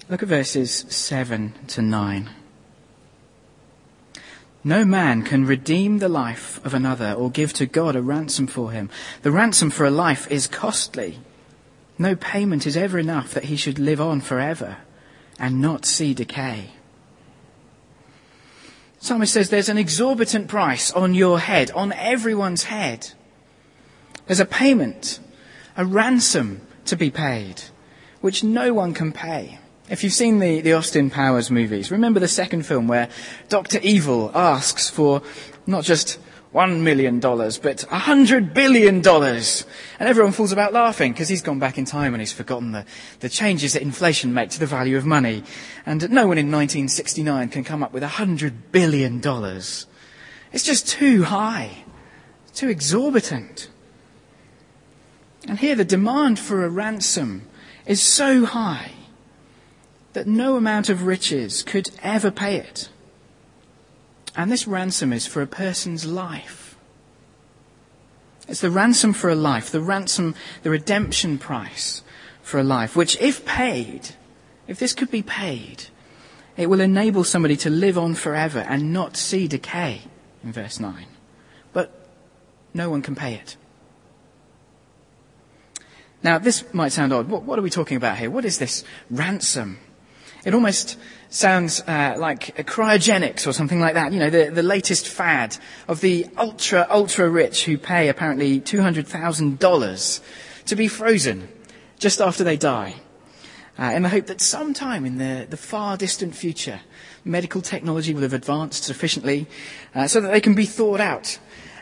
Look 0.08 0.22
at 0.22 0.30
verses 0.30 0.86
7 0.88 1.54
to 1.70 1.82
9. 1.82 2.30
No 4.64 4.86
man 4.86 5.24
can 5.24 5.48
redeem 5.48 5.98
the 5.98 6.10
life 6.10 6.64
of 6.64 6.76
another 6.76 7.14
or 7.14 7.32
give 7.32 7.54
to 7.54 7.66
God 7.66 7.96
a 7.96 8.04
ransom 8.04 8.46
for 8.46 8.72
him. 8.72 8.92
The 9.24 9.32
ransom 9.32 9.72
for 9.72 9.84
a 9.84 9.92
life 9.92 10.30
is 10.30 10.46
costly. 10.46 11.18
No 11.98 12.16
payment 12.16 12.68
is 12.68 12.78
ever 12.78 13.00
enough 13.00 13.34
that 13.34 13.46
he 13.46 13.56
should 13.56 13.80
live 13.80 14.00
on 14.00 14.22
forever 14.22 14.78
and 15.40 15.60
not 15.60 15.86
see 15.86 16.14
decay. 16.14 16.72
Psalmist 19.00 19.34
says 19.34 19.50
there's 19.50 19.70
an 19.70 19.78
exorbitant 19.80 20.48
price 20.48 20.92
on 20.92 21.16
your 21.16 21.40
head, 21.40 21.72
on 21.72 21.92
everyone's 21.94 22.66
head. 22.66 23.12
There's 24.28 24.40
a 24.40 24.46
payment, 24.46 25.20
a 25.76 25.86
ransom 25.86 26.62
to 26.86 26.96
be 26.96 27.10
paid, 27.10 27.64
which 28.22 28.44
no 28.44 28.72
one 28.72 28.94
can 28.94 29.12
pay. 29.12 29.60
If 29.88 30.04
you've 30.04 30.13
seen 30.13 30.39
the, 30.39 30.62
the 30.62 30.74
Austin 30.74 31.12
Powers 31.12 31.51
movies, 31.51 31.92
remember 31.92 32.20
the 32.20 32.27
second 32.27 32.65
film 32.65 32.88
where 32.88 33.08
Dr. 33.50 33.80
Evil 33.84 34.32
asks 34.34 34.89
for 34.89 35.22
not 35.68 35.84
just 35.84 36.18
one 36.51 36.84
million 36.84 37.20
dollars, 37.20 37.60
but 37.60 37.84
a 37.92 38.00
hundred 38.00 38.51
billion 38.51 39.01
dollars. 39.01 39.63
And 40.00 40.10
everyone 40.10 40.32
falls 40.32 40.51
about 40.51 40.74
laughing 40.74 41.12
because 41.12 41.30
he's 41.30 41.44
gone 41.44 41.60
back 41.60 41.77
in 41.77 41.86
time 41.86 42.15
and 42.15 42.22
he's 42.22 42.32
forgotten 42.32 42.72
the, 42.72 42.84
the 43.20 43.30
changes 43.30 43.74
that 43.74 43.84
inflation 43.84 44.34
make 44.34 44.50
to 44.51 44.60
the 44.60 44.65
value 44.65 44.98
of 44.98 45.06
money. 45.06 45.44
And 45.86 46.10
no 46.10 46.25
one 46.25 46.39
in 46.39 46.50
1969 46.50 47.50
can 47.50 47.63
come 47.63 47.84
up 47.84 47.94
with 47.94 48.01
a 48.01 48.08
hundred 48.08 48.72
billion 48.72 49.20
dollars. 49.20 49.86
It's 50.51 50.63
just 50.63 50.88
too 50.88 51.25
high, 51.25 51.84
too 52.56 52.70
exorbitant. 52.70 53.70
And 55.48 55.60
here 55.60 55.75
the 55.75 55.86
demand 55.86 56.39
for 56.39 56.65
a 56.65 56.70
ransom 56.70 57.48
is 57.86 58.01
so 58.01 58.46
high 58.46 58.94
that 60.15 60.25
no 60.25 60.55
amount 60.55 60.89
of 60.89 61.05
riches 61.05 61.62
could 61.62 61.89
ever 62.01 62.31
pay 62.31 62.55
it. 62.55 62.89
And 64.36 64.51
this 64.51 64.65
ransom 64.65 65.13
is 65.13 65.27
for 65.27 65.41
a 65.41 65.48
person's 65.48 66.05
life. 66.05 66.77
It's 68.48 68.62
the 68.62 68.72
ransom 68.72 69.12
for 69.12 69.29
a 69.29 69.36
life, 69.36 69.69
the 69.69 69.81
ransom, 69.81 70.34
the 70.63 70.69
redemption 70.69 71.38
price 71.38 72.01
for 72.41 72.60
a 72.60 72.63
life, 72.63 72.95
which 72.95 73.19
if 73.19 73.45
paid, 73.45 74.15
if 74.67 74.79
this 74.79 74.93
could 74.93 75.12
be 75.12 75.22
paid, 75.22 75.86
it 76.55 76.69
will 76.69 76.79
enable 76.79 77.25
somebody 77.25 77.57
to 77.57 77.69
live 77.69 77.98
on 77.98 78.15
forever 78.15 78.60
and 78.60 78.93
not 78.93 79.17
see 79.17 79.48
decay, 79.48 80.01
in 80.43 80.51
verse 80.53 80.79
9. 80.79 81.05
But 81.74 81.91
no 82.74 82.89
one 82.89 83.01
can 83.01 83.15
pay 83.15 83.34
it. 83.34 83.57
Now, 86.24 86.38
this 86.38 86.63
might 86.74 86.93
sound 86.93 87.12
odd. 87.12 87.27
What, 87.27 87.43
what 87.43 87.60
are 87.60 87.62
we 87.62 87.69
talking 87.69 87.98
about 87.98 88.17
here? 88.17 88.31
What 88.31 88.45
is 88.45 88.60
this 88.60 88.86
ransom? 89.10 89.79
It 90.46 90.54
almost 90.54 90.98
sounds 91.30 91.82
uh, 91.82 92.16
like 92.18 92.56
cryogenics 92.68 93.48
or 93.48 93.52
something 93.52 93.80
like 93.80 93.96
that. 93.96 94.14
You 94.14 94.20
know, 94.20 94.30
the, 94.30 94.52
the 94.52 94.64
latest 94.64 95.08
fad 95.08 95.58
of 95.88 96.02
the 96.02 96.28
ultra, 96.38 96.86
ultra 96.90 97.28
rich 97.28 97.66
who 97.66 97.80
pay 97.80 98.10
apparently 98.10 98.62
$200,000 98.62 100.22
to 100.66 100.75
be 100.75 100.88
frozen 100.88 101.50
just 101.98 102.22
after 102.22 102.44
they 102.44 102.58
die. 102.58 102.96
Uh, 103.78 103.86
in 103.86 104.04
the 104.04 104.10
hope 104.10 104.28
that 104.28 104.40
sometime 104.40 105.04
in 105.04 105.18
the, 105.18 105.48
the 105.50 105.58
far 105.58 105.98
distant 105.98 106.36
future, 106.36 106.80
medical 107.25 107.62
technology 107.62 108.14
will 108.14 108.22
have 108.22 108.34
advanced 108.34 108.84
sufficiently 108.84 109.48
uh, 109.96 110.08
so 110.08 110.22
that 110.22 110.32
they 110.32 110.40
can 110.40 110.54
be 110.54 110.66
thawed 110.66 111.02
out 111.02 111.40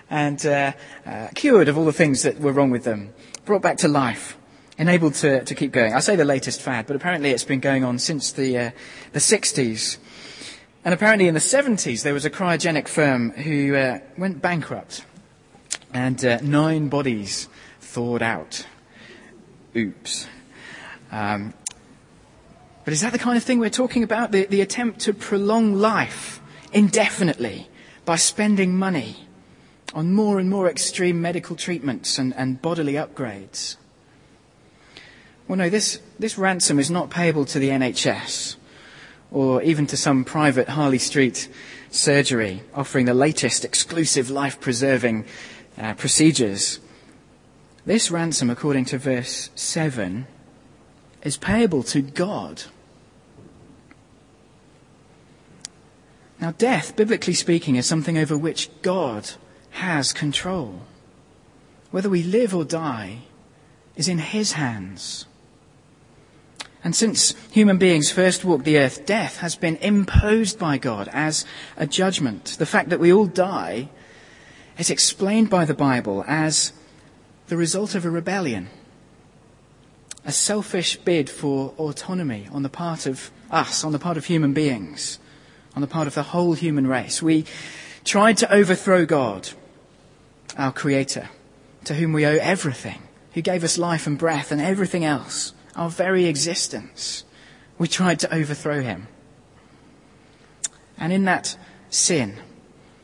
and 0.09 0.45
uh, 0.45 0.71
uh 1.05 1.27
cured 1.33 1.69
of 1.69 1.77
all 1.77 1.85
the 1.85 1.93
things 1.93 2.23
that 2.23 2.39
were 2.39 2.51
wrong 2.51 2.71
with 2.71 2.83
them, 2.83 3.13
brought 3.45 3.61
back 3.61 3.77
to 3.77 3.87
life 3.87 4.37
enabled 4.77 5.13
to, 5.15 5.43
to 5.43 5.55
keep 5.55 5.71
going. 5.71 5.93
I 5.93 5.99
say 5.99 6.15
the 6.15 6.25
latest 6.25 6.61
fad, 6.61 6.87
but 6.87 6.95
apparently 6.95 7.31
it's 7.31 7.43
been 7.43 7.59
going 7.59 7.83
on 7.83 7.99
since 7.99 8.31
the, 8.31 8.57
uh, 8.57 8.71
the 9.11 9.19
60s. 9.19 9.97
And 10.85 10.93
apparently 10.93 11.27
in 11.27 11.33
the 11.33 11.39
70s 11.39 12.03
there 12.03 12.13
was 12.13 12.25
a 12.25 12.29
cryogenic 12.29 12.87
firm 12.87 13.31
who 13.31 13.75
uh, 13.75 13.99
went 14.17 14.41
bankrupt 14.41 15.05
and 15.93 16.23
uh, 16.25 16.39
nine 16.41 16.89
bodies 16.89 17.47
thawed 17.79 18.21
out. 18.21 18.65
Oops. 19.75 20.27
Um, 21.11 21.53
but 22.83 22.93
is 22.93 23.01
that 23.01 23.13
the 23.13 23.19
kind 23.19 23.37
of 23.37 23.43
thing 23.43 23.59
we're 23.59 23.69
talking 23.69 24.03
about? 24.03 24.31
The, 24.31 24.45
the 24.45 24.61
attempt 24.61 24.99
to 25.01 25.13
prolong 25.13 25.75
life 25.75 26.41
indefinitely 26.73 27.69
by 28.03 28.17
spending 28.17 28.75
money 28.75 29.27
on 29.93 30.11
more 30.11 30.39
and 30.39 30.49
more 30.49 30.67
extreme 30.67 31.21
medical 31.21 31.55
treatments 31.55 32.17
and, 32.17 32.33
and 32.35 32.61
bodily 32.61 32.93
upgrades? 32.93 33.77
Well, 35.47 35.57
no, 35.57 35.69
this, 35.69 35.99
this 36.17 36.37
ransom 36.37 36.79
is 36.79 36.89
not 36.89 37.09
payable 37.09 37.45
to 37.45 37.59
the 37.59 37.69
NHS 37.69 38.55
or 39.31 39.61
even 39.63 39.87
to 39.87 39.97
some 39.97 40.23
private 40.23 40.69
Harley 40.69 40.99
Street 40.99 41.49
surgery 41.89 42.61
offering 42.73 43.05
the 43.05 43.13
latest 43.13 43.65
exclusive 43.65 44.29
life 44.29 44.61
preserving 44.61 45.25
uh, 45.77 45.95
procedures. 45.95 46.79
This 47.85 48.09
ransom, 48.09 48.49
according 48.49 48.85
to 48.85 48.97
verse 48.97 49.49
7, 49.55 50.27
is 51.23 51.35
payable 51.35 51.83
to 51.83 52.01
God. 52.01 52.63
Now, 56.39 56.51
death, 56.51 56.95
biblically 56.95 57.33
speaking, 57.33 57.75
is 57.75 57.85
something 57.85 58.17
over 58.17 58.37
which 58.37 58.69
God 58.81 59.31
has 59.71 60.13
control. 60.13 60.83
Whether 61.91 62.09
we 62.09 62.23
live 62.23 62.55
or 62.55 62.65
die 62.65 63.19
is 63.95 64.07
in 64.07 64.19
His 64.19 64.53
hands. 64.53 65.25
And 66.83 66.95
since 66.95 67.33
human 67.49 67.77
beings 67.77 68.11
first 68.11 68.43
walked 68.43 68.65
the 68.65 68.77
earth, 68.77 69.05
death 69.05 69.37
has 69.37 69.55
been 69.55 69.77
imposed 69.77 70.59
by 70.59 70.77
God 70.77 71.07
as 71.13 71.45
a 71.77 71.87
judgment. 71.87 72.57
The 72.59 72.65
fact 72.65 72.89
that 72.89 72.99
we 72.99 73.13
all 73.13 73.25
die 73.25 73.89
is 74.77 74.89
explained 74.89 75.49
by 75.49 75.63
the 75.63 75.73
Bible 75.73 76.25
as 76.27 76.73
the 77.47 77.55
result 77.55 77.95
of 77.95 78.05
a 78.05 78.09
rebellion, 78.09 78.69
a 80.25 80.31
selfish 80.31 80.97
bid 80.97 81.29
for 81.29 81.73
autonomy 81.77 82.49
on 82.51 82.63
the 82.63 82.69
part 82.69 83.05
of 83.05 83.31
us, 83.49 83.85
on 83.85 83.93
the 83.93 83.99
part 83.99 84.17
of 84.17 84.25
human 84.25 84.51
beings, 84.53 85.19
on 85.75 85.81
the 85.81 85.87
part 85.87 86.07
of 86.07 86.15
the 86.15 86.23
whole 86.23 86.53
human 86.53 86.87
race. 86.87 87.21
We 87.21 87.45
tried 88.03 88.37
to 88.37 88.53
overthrow 88.53 89.05
God, 89.05 89.49
our 90.57 90.73
Creator, 90.73 91.29
to 91.85 91.93
whom 91.93 92.11
we 92.11 92.25
owe 92.25 92.37
everything, 92.41 93.03
who 93.33 93.41
gave 93.41 93.63
us 93.63 93.77
life 93.77 94.05
and 94.05 94.17
breath 94.17 94.51
and 94.51 94.59
everything 94.59 95.05
else 95.05 95.53
our 95.75 95.89
very 95.89 96.25
existence. 96.25 97.23
We 97.77 97.87
tried 97.87 98.19
to 98.19 98.33
overthrow 98.33 98.81
him. 98.81 99.07
And 100.97 101.11
in 101.11 101.25
that 101.25 101.57
sin, 101.89 102.35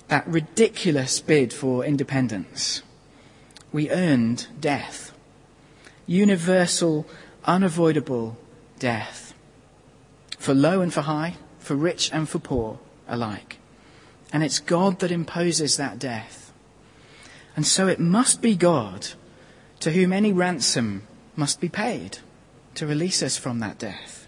that 0.08 0.28
ridiculous 0.28 1.20
bid 1.20 1.54
for 1.54 1.84
independence, 1.84 2.84
we 3.72 3.90
earned 3.90 4.48
death. 4.60 5.12
Universal, 6.06 7.06
unavoidable 7.46 8.38
death. 8.80 9.34
For 10.38 10.54
low 10.54 10.82
and 10.82 10.94
for 10.94 11.02
high, 11.02 11.36
for 11.60 11.76
rich 11.76 12.12
and 12.12 12.28
for 12.28 12.40
poor 12.40 12.80
alike. 13.08 13.58
And 14.32 14.44
it's 14.44 14.60
God 14.60 15.00
that 15.00 15.12
imposes 15.12 15.78
that 15.78 16.00
death. 16.00 16.54
And 17.56 17.66
so 17.66 17.88
it 17.88 18.00
must 18.00 18.42
be 18.42 18.56
God 18.56 19.08
to 19.82 19.92
whom 19.92 20.14
any 20.14 20.32
ransom 20.32 21.08
must 21.36 21.60
be 21.60 21.70
paid 21.70 22.20
to 22.76 22.88
release 22.88 23.22
us 23.22 23.38
from 23.38 23.60
that 23.60 23.78
death. 23.78 24.28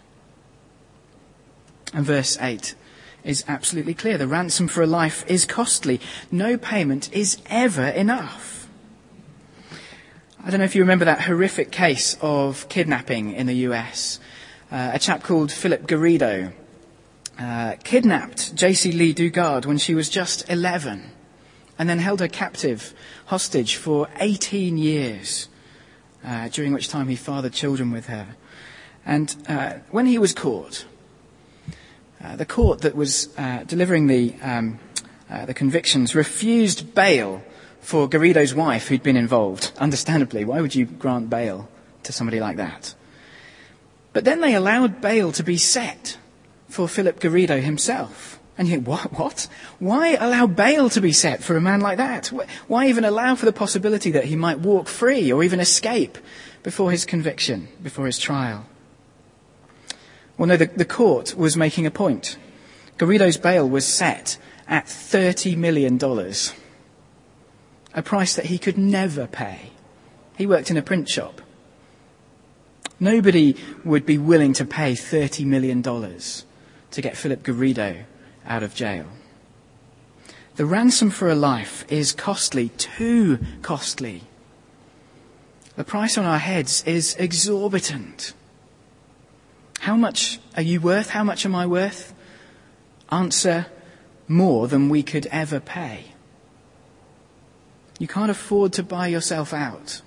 And 1.94 2.06
verse 2.06 2.38
8 2.40 2.76
is 3.24 3.44
absolutely 3.48 3.94
clear. 3.94 4.18
The 4.18 4.28
ransom 4.28 4.68
for 4.68 4.82
a 4.82 4.88
life 4.88 5.24
is 5.28 5.46
costly. 5.46 6.00
No 6.32 6.58
payment 6.58 7.12
is 7.14 7.38
ever 7.48 7.86
enough. 7.86 8.68
I 10.44 10.50
don't 10.50 10.60
know 10.60 10.66
if 10.66 10.76
you 10.76 10.82
remember 10.82 11.06
that 11.06 11.22
horrific 11.22 11.72
case 11.72 12.18
of 12.22 12.68
kidnapping 12.68 13.34
in 13.34 13.46
the 13.46 13.54
US. 13.68 14.20
Uh, 14.72 14.92
a 14.94 15.00
chap 15.00 15.22
called 15.22 15.52
Philip 15.52 15.86
Garrido 15.86 16.54
uh, 17.38 17.76
kidnapped 17.84 18.56
Jaycee 18.56 18.94
Lee 18.98 19.14
Dugard 19.14 19.66
when 19.66 19.78
she 19.78 19.94
was 19.94 20.10
just 20.10 20.50
11 20.50 21.12
and 21.78 21.90
then 21.90 22.00
held 22.00 22.20
her 22.20 22.28
captive 22.28 22.94
hostage 23.26 23.76
for 23.76 24.08
18 24.20 24.78
years, 24.78 25.48
uh, 26.26 26.50
during 26.50 26.74
which 26.74 26.88
time 26.90 27.08
he 27.08 27.16
fathered 27.16 27.54
children 27.54 27.92
with 27.92 28.08
her. 28.08 28.36
And 29.06 29.36
uh, 29.48 29.74
when 29.90 30.06
he 30.06 30.18
was 30.18 30.34
caught, 30.34 30.86
uh, 32.24 32.36
the 32.36 32.46
court 32.46 32.82
that 32.82 32.96
was 32.96 33.30
uh, 33.38 33.64
delivering 33.64 34.08
the, 34.08 34.36
um, 34.42 34.80
uh, 35.30 35.46
the 35.46 35.54
convictions 35.54 36.14
refused 36.14 36.94
bail 36.94 37.44
for 37.80 38.08
Garrido's 38.08 38.54
wife 38.54 38.88
who'd 38.88 39.04
been 39.04 39.18
involved. 39.18 39.72
Understandably, 39.78 40.46
why 40.46 40.62
would 40.62 40.76
you 40.76 40.86
grant 40.86 41.30
bail 41.30 41.68
to 42.04 42.12
somebody 42.12 42.40
like 42.40 42.58
that? 42.58 42.94
But 44.14 44.26
then 44.26 44.42
they 44.42 44.54
allowed 44.54 45.02
bail 45.02 45.32
to 45.32 45.44
be 45.44 45.58
set 45.58 46.18
for 46.68 46.88
Philip 46.88 47.20
Garrido 47.20 47.62
himself. 47.62 48.40
And 48.62 48.70
you 48.70 48.76
think, 48.76 48.88
what? 48.88 49.12
What? 49.18 49.48
Why 49.80 50.10
allow 50.14 50.46
bail 50.46 50.88
to 50.92 51.02
be 51.02 51.14
set 51.14 51.42
for 51.42 51.58
a 51.58 51.60
man 51.62 51.82
like 51.82 51.98
that? 51.98 52.28
Why 52.68 52.90
even 52.90 53.04
allow 53.04 53.34
for 53.34 53.48
the 53.48 53.52
possibility 53.52 54.12
that 54.12 54.26
he 54.26 54.36
might 54.36 54.60
walk 54.60 54.88
free 54.88 55.32
or 55.34 55.44
even 55.44 55.60
escape 55.60 56.20
before 56.62 56.92
his 56.92 57.04
conviction, 57.04 57.70
before 57.82 58.06
his 58.06 58.20
trial? 58.20 58.68
Well, 60.38 60.48
no, 60.48 60.58
the, 60.58 60.68
the 60.68 60.86
court 60.86 61.34
was 61.34 61.58
making 61.58 61.88
a 61.88 61.90
point. 61.90 62.38
Garrido's 63.00 63.38
bail 63.38 63.68
was 63.68 63.88
set 63.88 64.38
at 64.68 64.86
$30 64.86 65.58
million, 65.58 66.00
a 67.96 68.04
price 68.04 68.36
that 68.36 68.46
he 68.46 68.60
could 68.60 68.78
never 68.78 69.26
pay. 69.26 69.72
He 70.38 70.46
worked 70.46 70.70
in 70.70 70.78
a 70.78 70.84
print 70.84 71.10
shop. 71.10 71.42
Nobody 73.00 73.56
would 73.84 74.06
be 74.06 74.20
willing 74.20 74.54
to 74.54 74.66
pay 74.66 74.94
$30 74.94 75.48
million 75.48 75.82
to 75.82 77.02
get 77.02 77.18
Philip 77.18 77.42
Garrido 77.42 78.06
out 78.46 78.64
of 78.64 78.76
jail. 78.76 79.06
The 80.56 80.66
ransom 80.66 81.10
for 81.10 81.30
a 81.30 81.36
life 81.36 81.86
is 81.90 82.12
costly, 82.12 82.70
too 82.70 83.40
costly. 83.62 84.24
The 85.76 85.84
price 85.84 86.18
on 86.18 86.26
our 86.26 86.40
heads 86.40 86.84
is 86.86 87.16
exorbitant. 87.18 88.34
How 89.80 89.96
much 89.96 90.40
are 90.56 90.62
you 90.62 90.82
worth? 90.82 91.10
How 91.10 91.24
much 91.24 91.46
am 91.46 91.56
I 91.56 91.66
worth? 91.66 92.14
Answer, 93.10 93.68
more 94.28 94.68
than 94.68 94.90
we 94.90 95.04
could 95.04 95.26
ever 95.28 95.60
pay. 95.60 96.06
You 97.98 98.08
can't 98.08 98.32
afford 98.32 98.74
to 98.74 98.84
buy 98.84 99.08
yourself 99.08 99.54
out 99.54 100.02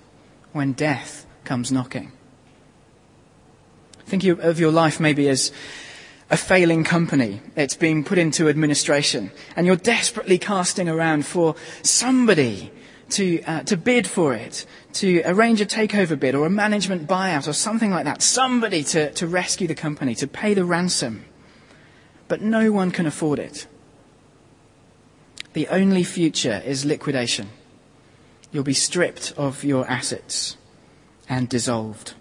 when 0.53 0.73
death 0.73 1.25
comes 1.43 1.71
knocking. 1.71 2.11
Think 4.05 4.23
of 4.23 4.59
your 4.59 4.71
life 4.71 4.99
maybe 4.99 5.27
as 5.27 5.51
a 6.29 6.37
failing 6.37 6.83
company. 6.83 7.41
It's 7.55 7.75
being 7.75 8.03
put 8.03 8.17
into 8.17 8.49
administration 8.49 9.31
and 9.55 9.67
you're 9.67 9.75
desperately 9.75 10.37
casting 10.37 10.89
around 10.89 11.25
for 11.25 11.55
somebody 11.83 12.71
to, 13.11 13.43
uh, 13.43 13.63
to 13.63 13.77
bid 13.77 14.07
for 14.07 14.33
it, 14.33 14.65
to 14.93 15.21
arrange 15.25 15.61
a 15.61 15.65
takeover 15.65 16.19
bid 16.19 16.33
or 16.33 16.45
a 16.45 16.49
management 16.49 17.07
buyout 17.07 17.47
or 17.47 17.53
something 17.53 17.91
like 17.91 18.05
that. 18.05 18.21
Somebody 18.21 18.83
to, 18.85 19.11
to 19.13 19.27
rescue 19.27 19.67
the 19.67 19.75
company, 19.75 20.15
to 20.15 20.27
pay 20.27 20.53
the 20.53 20.65
ransom. 20.65 21.25
But 22.27 22.41
no 22.41 22.71
one 22.71 22.89
can 22.89 23.05
afford 23.05 23.37
it. 23.37 23.67
The 25.53 25.67
only 25.67 26.03
future 26.03 26.61
is 26.65 26.85
liquidation. 26.85 27.49
You'll 28.51 28.63
be 28.63 28.73
stripped 28.73 29.33
of 29.37 29.63
your 29.63 29.87
assets 29.87 30.57
and 31.29 31.47
dissolved. 31.47 32.13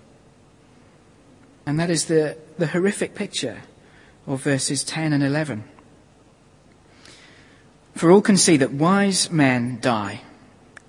And 1.66 1.80
that 1.80 1.90
is 1.90 2.04
the, 2.04 2.36
the 2.58 2.68
horrific 2.68 3.14
picture 3.14 3.62
of 4.26 4.42
verses 4.42 4.84
10 4.84 5.12
and 5.12 5.22
11. 5.22 5.64
For 7.94 8.10
all 8.10 8.22
can 8.22 8.36
see 8.36 8.56
that 8.56 8.72
wise 8.72 9.30
men 9.30 9.78
die, 9.80 10.22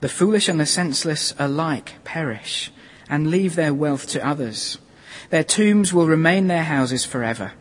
the 0.01 0.09
foolish 0.09 0.49
and 0.49 0.59
the 0.59 0.65
senseless 0.65 1.33
alike 1.37 1.93
perish 2.03 2.71
and 3.09 3.29
leave 3.29 3.55
their 3.55 3.73
wealth 3.73 4.07
to 4.09 4.25
others. 4.25 4.77
Their 5.29 5.43
tombs 5.43 5.93
will 5.93 6.07
remain 6.07 6.47
their 6.47 6.63
houses 6.63 7.05
forever, 7.05 7.53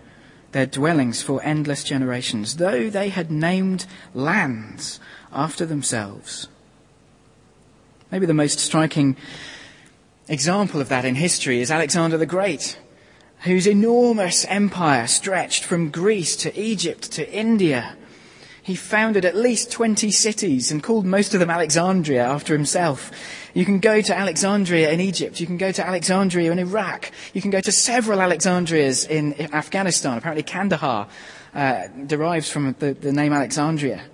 their 0.52 0.66
dwellings 0.66 1.22
for 1.22 1.42
endless 1.42 1.84
generations, 1.84 2.56
though 2.56 2.88
they 2.88 3.10
had 3.10 3.30
named 3.30 3.86
lands 4.14 5.00
after 5.32 5.66
themselves. 5.66 6.48
Maybe 8.10 8.26
the 8.26 8.34
most 8.34 8.60
striking 8.60 9.16
example 10.28 10.80
of 10.80 10.88
that 10.88 11.04
in 11.04 11.16
history 11.16 11.60
is 11.60 11.70
Alexander 11.70 12.16
the 12.16 12.26
Great, 12.26 12.78
whose 13.44 13.66
enormous 13.66 14.46
empire 14.46 15.06
stretched 15.06 15.64
from 15.64 15.90
Greece 15.90 16.34
to 16.34 16.58
Egypt 16.58 17.12
to 17.12 17.30
India. 17.30 17.94
He 18.62 18.74
founded 18.74 19.26
at 19.26 19.36
least 19.36 19.70
20 19.70 20.10
cities 20.10 20.72
and 20.72 20.82
called 20.82 21.04
most 21.04 21.34
of 21.34 21.40
them 21.40 21.50
Alexandria 21.50 22.24
after 22.24 22.54
himself. 22.54 23.10
You 23.52 23.66
can 23.66 23.80
go 23.80 24.00
to 24.00 24.16
Alexandria 24.16 24.90
in 24.90 25.00
Egypt. 25.00 25.40
You 25.40 25.46
can 25.46 25.58
go 25.58 25.70
to 25.70 25.86
Alexandria 25.86 26.50
in 26.50 26.58
Iraq. 26.58 27.12
You 27.34 27.42
can 27.42 27.50
go 27.50 27.60
to 27.60 27.70
several 27.70 28.22
Alexandrias 28.22 29.04
in 29.04 29.34
Afghanistan. 29.52 30.16
Apparently 30.16 30.42
Kandahar 30.42 31.08
uh, 31.54 31.88
derives 32.06 32.48
from 32.48 32.74
the, 32.78 32.94
the 32.94 33.12
name 33.12 33.34
Alexandria. 33.34 34.04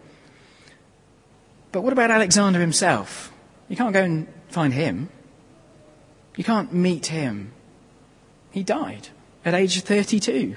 But 1.71 1.83
what 1.83 1.93
about 1.93 2.11
Alexander 2.11 2.59
himself? 2.59 3.33
You 3.69 3.77
can't 3.77 3.95
go 3.95 4.03
and 4.03 4.27
find 4.49 4.75
him. 4.75 5.09
You 6.37 6.43
can't 6.43 6.75
meet 6.75 7.07
him. 7.07 7.53
He 8.51 8.65
died 8.65 9.11
at 9.45 9.55
age 9.55 9.81
32, 9.83 10.57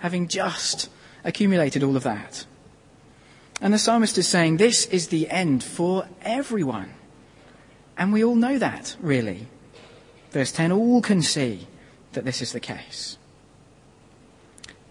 having 0.00 0.28
just 0.28 0.88
accumulated 1.24 1.82
all 1.82 1.96
of 1.96 2.02
that. 2.02 2.46
And 3.60 3.72
the 3.72 3.78
psalmist 3.78 4.18
is 4.18 4.28
saying 4.28 4.56
this 4.56 4.86
is 4.86 5.08
the 5.08 5.28
end 5.30 5.62
for 5.62 6.08
everyone. 6.22 6.94
And 7.96 8.12
we 8.12 8.24
all 8.24 8.34
know 8.34 8.58
that, 8.58 8.96
really. 9.00 9.46
Verse 10.30 10.50
10 10.52 10.72
all 10.72 11.00
can 11.00 11.22
see 11.22 11.68
that 12.12 12.24
this 12.24 12.42
is 12.42 12.52
the 12.52 12.60
case. 12.60 13.18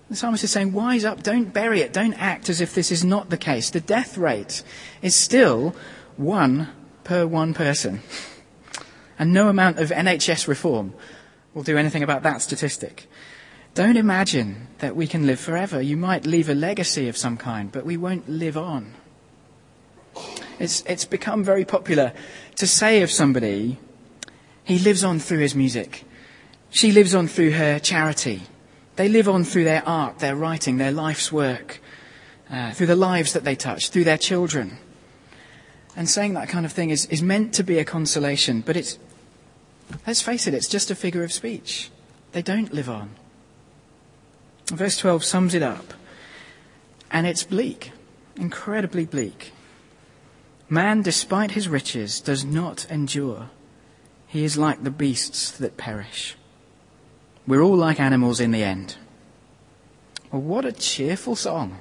The 0.10 0.16
psalmist 0.16 0.44
is 0.44 0.52
saying, 0.52 0.74
wise 0.74 1.06
up, 1.06 1.24
don't 1.24 1.54
bury 1.54 1.82
it, 1.82 1.92
don't 1.92 2.14
act 2.14 2.50
as 2.50 2.62
if 2.62 2.76
this 2.76 2.92
is 2.92 3.04
not 3.04 3.30
the 3.30 3.38
case. 3.38 3.70
The 3.70 3.82
death 3.82 4.18
rate 4.18 4.64
is 5.02 5.16
still 5.16 5.76
one 6.18 6.70
per 7.04 7.26
one 7.26 7.54
person. 7.54 8.02
And 9.20 9.32
no 9.32 9.48
amount 9.48 9.78
of 9.78 9.92
NHS 9.92 10.48
reform 10.48 10.96
will 11.54 11.64
do 11.64 11.78
anything 11.78 12.04
about 12.04 12.24
that 12.24 12.42
statistic. 12.42 13.08
Don't 13.74 13.98
imagine 13.98 14.68
that 14.80 14.96
we 14.96 15.08
can 15.08 15.26
live 15.26 15.40
forever. 15.40 15.82
You 15.82 15.98
might 15.98 16.26
leave 16.26 16.50
a 16.50 16.54
legacy 16.54 17.08
of 17.08 17.18
some 17.18 17.38
kind, 17.38 17.72
but 17.72 17.86
we 17.86 17.98
won't 17.98 18.30
live 18.30 18.58
on. 18.58 18.94
It's, 20.60 20.82
it's 20.82 21.06
become 21.06 21.44
very 21.44 21.66
popular 21.66 22.14
to 22.58 22.68
say 22.68 23.02
of 23.02 23.10
somebody, 23.10 23.80
he 24.64 24.78
lives 24.78 25.04
on 25.04 25.20
through 25.20 25.40
his 25.40 25.56
music. 25.56 26.06
She 26.70 26.92
lives 26.92 27.16
on 27.16 27.28
through 27.28 27.52
her 27.52 27.80
charity. 27.80 28.44
They 28.96 29.10
live 29.10 29.28
on 29.28 29.44
through 29.44 29.64
their 29.64 29.88
art, 29.88 30.20
their 30.20 30.36
writing, 30.36 30.78
their 30.78 30.92
life's 30.92 31.32
work, 31.32 31.82
uh, 32.50 32.72
through 32.74 32.88
the 32.88 32.96
lives 32.96 33.34
that 33.34 33.44
they 33.44 33.56
touch, 33.56 33.90
through 33.90 34.04
their 34.04 34.18
children. 34.18 34.78
And 35.96 36.10
saying 36.10 36.34
that 36.34 36.50
kind 36.50 36.66
of 36.66 36.72
thing 36.72 36.92
is, 36.92 37.06
is 37.08 37.22
meant 37.22 37.54
to 37.56 37.64
be 37.64 37.80
a 37.80 37.86
consolation, 37.86 38.62
but 38.62 38.78
it's, 38.78 38.98
let's 40.06 40.22
face 40.22 40.48
it, 40.48 40.54
it's 40.54 40.68
just 40.68 40.92
a 40.92 40.96
figure 40.96 41.24
of 41.24 41.32
speech. 41.32 41.90
They 42.32 42.42
don't 42.42 42.74
live 42.74 42.90
on. 42.90 43.12
Verse 44.68 44.98
12 44.98 45.24
sums 45.24 45.54
it 45.54 45.64
up. 45.64 45.94
And 47.12 47.28
it's 47.28 47.44
bleak, 47.44 47.92
incredibly 48.36 49.06
bleak. 49.06 49.52
Man, 50.70 51.02
despite 51.02 51.52
his 51.52 51.68
riches, 51.68 52.20
does 52.20 52.44
not 52.44 52.88
endure. 52.90 53.50
He 54.28 54.44
is 54.44 54.58
like 54.58 54.84
the 54.84 54.90
beasts 54.90 55.52
that 55.52 55.78
perish. 55.78 56.36
We're 57.46 57.62
all 57.62 57.76
like 57.76 58.00
animals 58.00 58.40
in 58.40 58.52
the 58.52 58.64
end. 58.64 58.96
Well, 60.32 60.42
what 60.42 60.66
a 60.66 60.72
cheerful 60.72 61.36
song. 61.36 61.80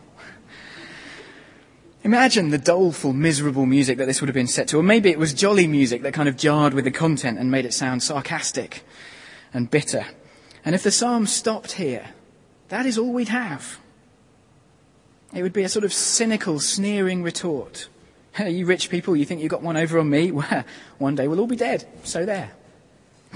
Imagine 2.05 2.51
the 2.51 2.59
doleful, 2.59 3.13
miserable 3.13 3.65
music 3.65 3.99
that 3.99 4.07
this 4.07 4.21
would 4.21 4.29
have 4.29 4.35
been 4.35 4.49
set 4.49 4.69
to. 4.69 4.79
Or 4.79 4.83
maybe 4.83 5.11
it 5.11 5.19
was 5.19 5.33
jolly 5.33 5.69
music 5.69 6.03
that 6.03 6.13
kind 6.13 6.29
of 6.29 6.37
jarred 6.37 6.75
with 6.75 6.85
the 6.85 6.91
content 6.91 7.39
and 7.39 7.51
made 7.51 7.65
it 7.65 7.73
sound 7.73 8.03
sarcastic 8.03 8.85
and 9.55 9.71
bitter. 9.71 10.07
And 10.65 10.75
if 10.75 10.83
the 10.83 10.91
psalm 10.91 11.27
stopped 11.27 11.73
here, 11.73 12.11
that 12.69 12.87
is 12.87 12.99
all 12.99 13.13
we'd 13.13 13.29
have. 13.29 13.79
It 15.33 15.43
would 15.43 15.53
be 15.53 15.63
a 15.63 15.69
sort 15.69 15.85
of 15.85 15.93
cynical, 15.93 16.59
sneering 16.59 17.23
retort. 17.23 17.89
Hey, 18.33 18.51
you 18.51 18.67
rich 18.67 18.91
people, 18.91 19.15
you 19.15 19.25
think 19.25 19.41
you 19.41 19.49
got 19.49 19.63
one 19.63 19.77
over 19.77 19.99
on 19.99 20.11
me? 20.11 20.33
Well, 20.43 20.65
one 20.99 21.15
day 21.15 21.29
we'll 21.29 21.41
all 21.41 21.47
be 21.47 21.57
dead. 21.57 21.87
So 22.03 22.25
there. 22.25 22.53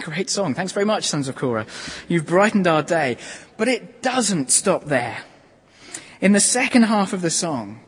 Great 0.00 0.28
song. 0.28 0.54
Thanks 0.54 0.72
very 0.72 0.84
much, 0.84 1.04
Sons 1.04 1.28
of 1.28 1.36
Korah. 1.36 1.66
You've 2.08 2.26
brightened 2.26 2.66
our 2.66 2.82
day. 2.82 3.16
But 3.56 3.68
it 3.68 4.02
doesn't 4.02 4.50
stop 4.50 4.84
there. 4.86 5.18
In 6.20 6.32
the 6.32 6.40
second 6.40 6.84
half 6.84 7.12
of 7.12 7.22
the 7.22 7.30
song, 7.30 7.80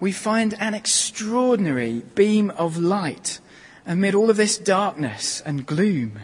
we 0.00 0.12
find 0.12 0.54
an 0.60 0.74
extraordinary 0.74 2.02
beam 2.14 2.50
of 2.50 2.76
light 2.76 3.40
amid 3.86 4.14
all 4.14 4.30
of 4.30 4.36
this 4.36 4.58
darkness 4.58 5.40
and 5.40 5.66
gloom. 5.66 6.20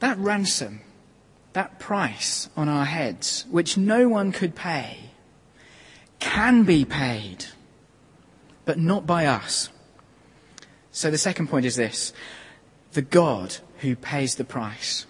That 0.00 0.18
ransom 0.18 0.80
that 1.58 1.80
price 1.80 2.48
on 2.56 2.68
our 2.68 2.84
heads, 2.84 3.44
which 3.50 3.76
no 3.76 4.08
one 4.08 4.30
could 4.30 4.54
pay, 4.54 5.10
can 6.20 6.62
be 6.62 6.84
paid, 6.84 7.46
but 8.64 8.78
not 8.78 9.06
by 9.06 9.26
us. 9.26 9.70
So 10.92 11.10
the 11.10 11.18
second 11.18 11.48
point 11.48 11.66
is 11.66 11.74
this 11.74 12.12
the 12.92 13.02
God 13.02 13.56
who 13.78 13.96
pays 13.96 14.36
the 14.36 14.44
price. 14.44 15.04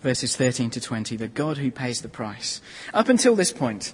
Verses 0.00 0.34
13 0.34 0.70
to 0.70 0.80
20, 0.80 1.16
the 1.16 1.28
God 1.28 1.58
who 1.58 1.70
pays 1.70 2.00
the 2.00 2.08
price. 2.08 2.62
Up 2.94 3.10
until 3.10 3.36
this 3.36 3.52
point, 3.52 3.92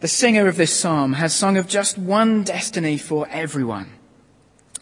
the 0.00 0.08
singer 0.08 0.46
of 0.46 0.56
this 0.56 0.78
psalm 0.78 1.14
has 1.14 1.34
sung 1.34 1.56
of 1.56 1.66
just 1.66 1.96
one 1.96 2.42
destiny 2.42 2.98
for 2.98 3.26
everyone. 3.28 3.92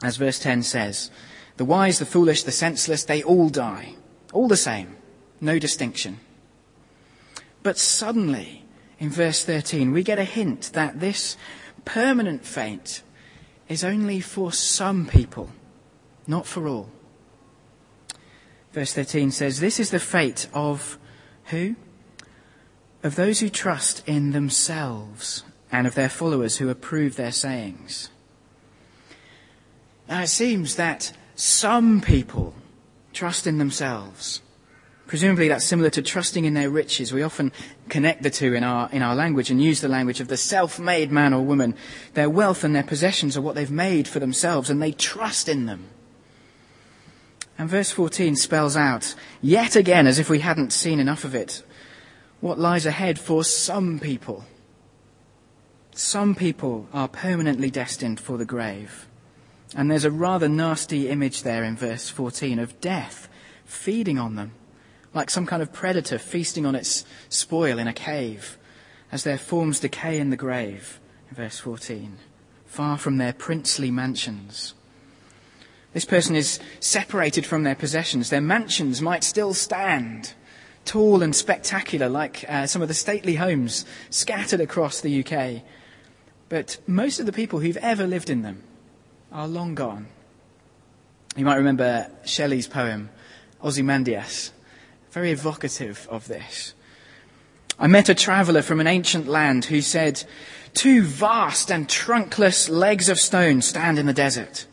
As 0.03 0.17
verse 0.17 0.39
10 0.39 0.63
says, 0.63 1.11
the 1.57 1.65
wise, 1.65 1.99
the 1.99 2.07
foolish, 2.07 2.43
the 2.43 2.53
senseless, 2.53 3.05
they 3.05 3.23
all 3.23 3.49
die. 3.49 3.95
All 4.33 4.49
the 4.49 4.57
same, 4.57 4.97
no 5.41 5.59
distinction. 5.59 6.19
But 7.63 7.79
suddenly, 7.79 8.65
in 8.99 9.11
verse 9.11 9.45
13, 9.45 9.93
we 9.93 10.03
get 10.03 10.19
a 10.19 10.25
hint 10.25 10.71
that 10.73 11.01
this 11.01 11.37
permanent 11.85 12.45
fate 12.45 13.03
is 13.69 13.85
only 13.85 14.21
for 14.21 14.53
some 14.53 15.07
people, 15.07 15.51
not 16.27 16.47
for 16.47 16.67
all. 16.67 16.91
Verse 18.73 18.93
13 18.93 19.31
says, 19.31 19.61
This 19.61 19.79
is 19.79 19.91
the 19.91 20.01
fate 20.01 20.49
of 20.53 20.99
who? 21.45 21.77
Of 23.05 23.17
those 23.17 23.41
who 23.41 23.51
trust 23.51 24.03
in 24.09 24.33
themselves 24.33 25.45
and 25.71 25.87
of 25.87 25.95
their 25.95 26.09
followers 26.09 26.57
who 26.57 26.71
approve 26.71 27.17
their 27.17 27.33
sayings. 27.33 28.09
Now 30.09 30.23
it 30.23 30.29
seems 30.29 30.77
that 30.77 31.13
some 31.35 32.01
people 32.01 32.55
trust 33.13 33.47
in 33.47 33.59
themselves. 33.59 34.41
Presumably 35.07 35.49
that's 35.49 35.67
similar 35.67 35.91
to 35.91 36.01
trusting 36.01 36.47
in 36.47 36.55
their 36.55 36.71
riches. 36.71 37.13
We 37.13 37.23
often 37.23 37.53
connect 37.91 38.23
the 38.23 38.31
two 38.31 38.55
in 38.55 38.65
our, 38.65 38.89
in 38.91 39.03
our 39.03 39.15
language 39.15 39.51
and 39.51 39.63
use 39.63 39.83
the 39.83 39.89
language 39.89 40.21
of 40.21 40.29
the 40.29 40.39
self-made 40.39 41.13
man 41.13 41.35
or 41.35 41.43
woman. 41.43 41.75
Their 42.15 42.31
wealth 42.31 42.65
and 42.65 42.75
their 42.75 42.83
possessions 42.83 43.37
are 43.37 43.43
what 43.43 43.55
they've 43.55 43.71
made 43.71 44.09
for 44.09 44.19
themselves 44.19 44.71
and 44.71 44.81
they 44.81 44.93
trust 44.93 45.47
in 45.47 45.67
them. 45.67 45.89
And 47.59 47.69
verse 47.69 47.91
14 47.91 48.35
spells 48.35 48.79
out, 48.79 49.15
yet 49.43 49.77
again, 49.77 50.07
as 50.07 50.19
if 50.19 50.31
we 50.31 50.41
hadn't 50.41 50.73
seen 50.73 50.99
enough 50.99 51.25
of 51.25 51.35
it, 51.35 51.63
what 52.45 52.59
lies 52.59 52.85
ahead 52.85 53.19
for 53.19 53.43
some 53.43 53.99
people. 53.99 54.45
Some 55.93 56.35
people 56.35 56.87
are 56.93 57.09
permanently 57.09 57.71
destined 57.71 58.21
for 58.21 58.37
the 58.37 58.45
grave. 58.45 59.09
And 59.75 59.91
there's 59.91 60.05
a 60.05 60.11
rather 60.11 60.47
nasty 60.47 61.09
image 61.09 61.43
there 61.43 61.65
in 61.65 61.75
verse 61.75 62.11
14 62.11 62.59
of 62.59 62.79
death 62.83 63.31
feeding 63.65 64.19
on 64.19 64.37
them, 64.37 64.53
like 65.15 65.31
some 65.31 65.47
kind 65.47 65.63
of 65.63 65.73
predator 65.73 66.19
feasting 66.19 66.67
on 66.67 66.75
its 66.75 67.07
spoil 67.31 67.79
in 67.79 67.89
a 67.89 67.95
cave, 67.95 68.59
as 69.11 69.25
their 69.25 69.39
forms 69.39 69.81
decay 69.81 70.21
in 70.21 70.29
the 70.29 70.37
grave, 70.37 71.01
verse 71.31 71.59
14, 71.61 72.19
far 72.67 72.99
from 72.99 73.17
their 73.17 73.33
princely 73.33 73.91
mansions. 73.91 74.75
This 75.95 76.05
person 76.05 76.37
is 76.37 76.61
separated 76.79 77.47
from 77.47 77.63
their 77.63 77.75
possessions. 77.75 78.29
Their 78.29 78.43
mansions 78.43 79.01
might 79.01 79.25
still 79.25 79.55
stand, 79.55 80.35
tall 80.85 81.23
and 81.23 81.35
spectacular, 81.35 82.09
like 82.09 82.45
uh, 82.49 82.67
some 82.67 82.83
of 82.83 82.89
the 82.89 82.95
stately 82.95 83.37
homes 83.37 83.85
scattered 84.11 84.61
across 84.61 85.01
the 85.01 85.25
UK. 85.25 85.63
But 86.49 86.79
most 86.87 87.21
of 87.21 87.27
the 87.27 87.33
people 87.33 87.61
who've 87.61 87.77
ever 87.79 88.07
lived 88.07 88.31
in 88.31 88.43
them 88.43 88.63
are 89.33 89.49
long 89.49 89.75
gone. 89.75 90.07
You 91.37 91.45
might 91.45 91.57
remember 91.57 92.11
Shelley's 92.25 92.69
poem, 92.69 93.11
Ozymandias, 93.63 94.53
very 95.11 95.33
evocative 95.33 96.07
of 96.11 96.29
this. 96.29 96.75
I 97.79 97.89
met 97.89 98.09
a 98.09 98.15
traveller 98.15 98.63
from 98.63 98.79
an 98.79 98.87
ancient 98.87 99.27
land 99.27 99.65
who 99.65 99.81
said, 99.81 100.25
Two 100.75 101.03
vast 101.03 101.73
and 101.73 101.89
trunkless 101.89 102.69
legs 102.69 103.09
of 103.09 103.19
stone 103.19 103.63
stand 103.63 103.99
in 103.99 104.07
the 104.07 104.13
desert. 104.13 104.67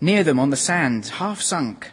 Near 0.00 0.24
them 0.24 0.38
on 0.38 0.50
the 0.50 0.56
sand, 0.56 1.06
half 1.06 1.40
sunk, 1.40 1.92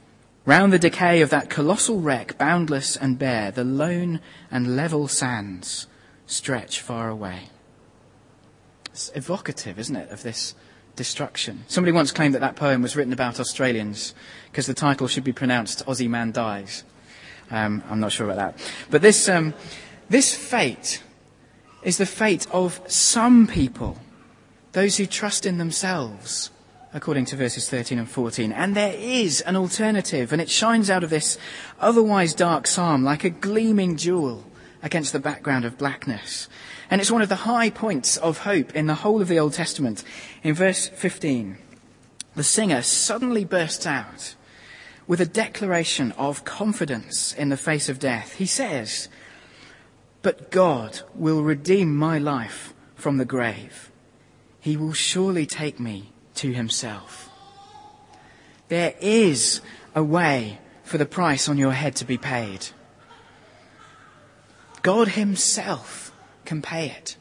Round 0.43 0.73
the 0.73 0.79
decay 0.79 1.21
of 1.21 1.29
that 1.29 1.49
colossal 1.49 1.99
wreck, 2.01 2.37
boundless 2.37 2.95
and 2.95 3.19
bare, 3.19 3.51
the 3.51 3.63
lone 3.63 4.19
and 4.49 4.75
level 4.75 5.07
sands 5.07 5.85
stretch 6.25 6.81
far 6.81 7.09
away. 7.09 7.49
It's 8.85 9.11
evocative, 9.13 9.77
isn't 9.77 9.95
it, 9.95 10.09
of 10.09 10.23
this 10.23 10.55
destruction. 10.95 11.63
Somebody 11.67 11.91
once 11.91 12.11
claimed 12.11 12.33
that 12.33 12.41
that 12.41 12.55
poem 12.55 12.81
was 12.81 12.95
written 12.95 13.13
about 13.13 13.39
Australians 13.39 14.15
because 14.51 14.65
the 14.65 14.73
title 14.73 15.07
should 15.07 15.23
be 15.23 15.31
pronounced 15.31 15.85
Aussie 15.85 16.09
Man 16.09 16.31
Dies. 16.31 16.83
Um, 17.51 17.83
I'm 17.89 17.99
not 17.99 18.11
sure 18.11 18.29
about 18.29 18.37
that. 18.37 18.71
But 18.89 19.01
this, 19.01 19.29
um, 19.29 19.53
this 20.09 20.33
fate 20.33 21.03
is 21.83 21.97
the 21.97 22.05
fate 22.05 22.47
of 22.51 22.81
some 22.87 23.47
people, 23.47 23.97
those 24.71 24.97
who 24.97 25.05
trust 25.05 25.45
in 25.45 25.57
themselves, 25.57 26.49
according 26.93 27.25
to 27.25 27.35
verses 27.35 27.69
13 27.69 27.99
and 27.99 28.09
14. 28.09 28.51
And 28.51 28.75
there 28.75 28.93
is 28.95 29.41
an 29.41 29.55
alternative, 29.55 30.31
and 30.31 30.41
it 30.41 30.49
shines 30.49 30.89
out 30.89 31.03
of 31.03 31.09
this 31.09 31.37
otherwise 31.79 32.33
dark 32.33 32.67
psalm 32.67 33.03
like 33.03 33.23
a 33.23 33.29
gleaming 33.29 33.97
jewel 33.97 34.45
against 34.83 35.13
the 35.13 35.19
background 35.19 35.63
of 35.63 35.77
blackness. 35.77 36.49
And 36.89 36.99
it's 36.99 37.11
one 37.11 37.21
of 37.21 37.29
the 37.29 37.35
high 37.35 37.69
points 37.69 38.17
of 38.17 38.39
hope 38.39 38.75
in 38.75 38.87
the 38.87 38.95
whole 38.95 39.21
of 39.21 39.27
the 39.27 39.39
Old 39.39 39.53
Testament. 39.53 40.03
In 40.43 40.53
verse 40.53 40.89
15, 40.89 41.57
the 42.35 42.43
singer 42.43 42.81
suddenly 42.81 43.45
bursts 43.45 43.85
out 43.85 44.35
with 45.07 45.21
a 45.21 45.25
declaration 45.25 46.11
of 46.13 46.43
confidence 46.43 47.33
in 47.33 47.49
the 47.49 47.57
face 47.57 47.89
of 47.89 47.99
death. 47.99 48.35
He 48.35 48.45
says, 48.45 49.07
But 50.21 50.51
God 50.51 51.01
will 51.15 51.43
redeem 51.43 51.95
my 51.95 52.17
life 52.17 52.73
from 52.95 53.17
the 53.17 53.25
grave. 53.25 53.91
He 54.59 54.77
will 54.77 54.93
surely 54.93 55.45
take 55.45 55.79
me 55.79 56.10
to 56.41 56.51
himself. 56.51 57.29
There 58.67 58.95
is 58.99 59.61
a 59.93 60.03
way 60.03 60.57
for 60.83 60.97
the 60.97 61.05
price 61.05 61.47
on 61.47 61.59
your 61.59 61.71
head 61.71 61.95
to 61.97 62.05
be 62.05 62.17
paid. 62.17 62.67
God 64.81 65.09
himself 65.09 66.11
can 66.43 66.63
pay 66.63 66.87
it. 66.87 67.15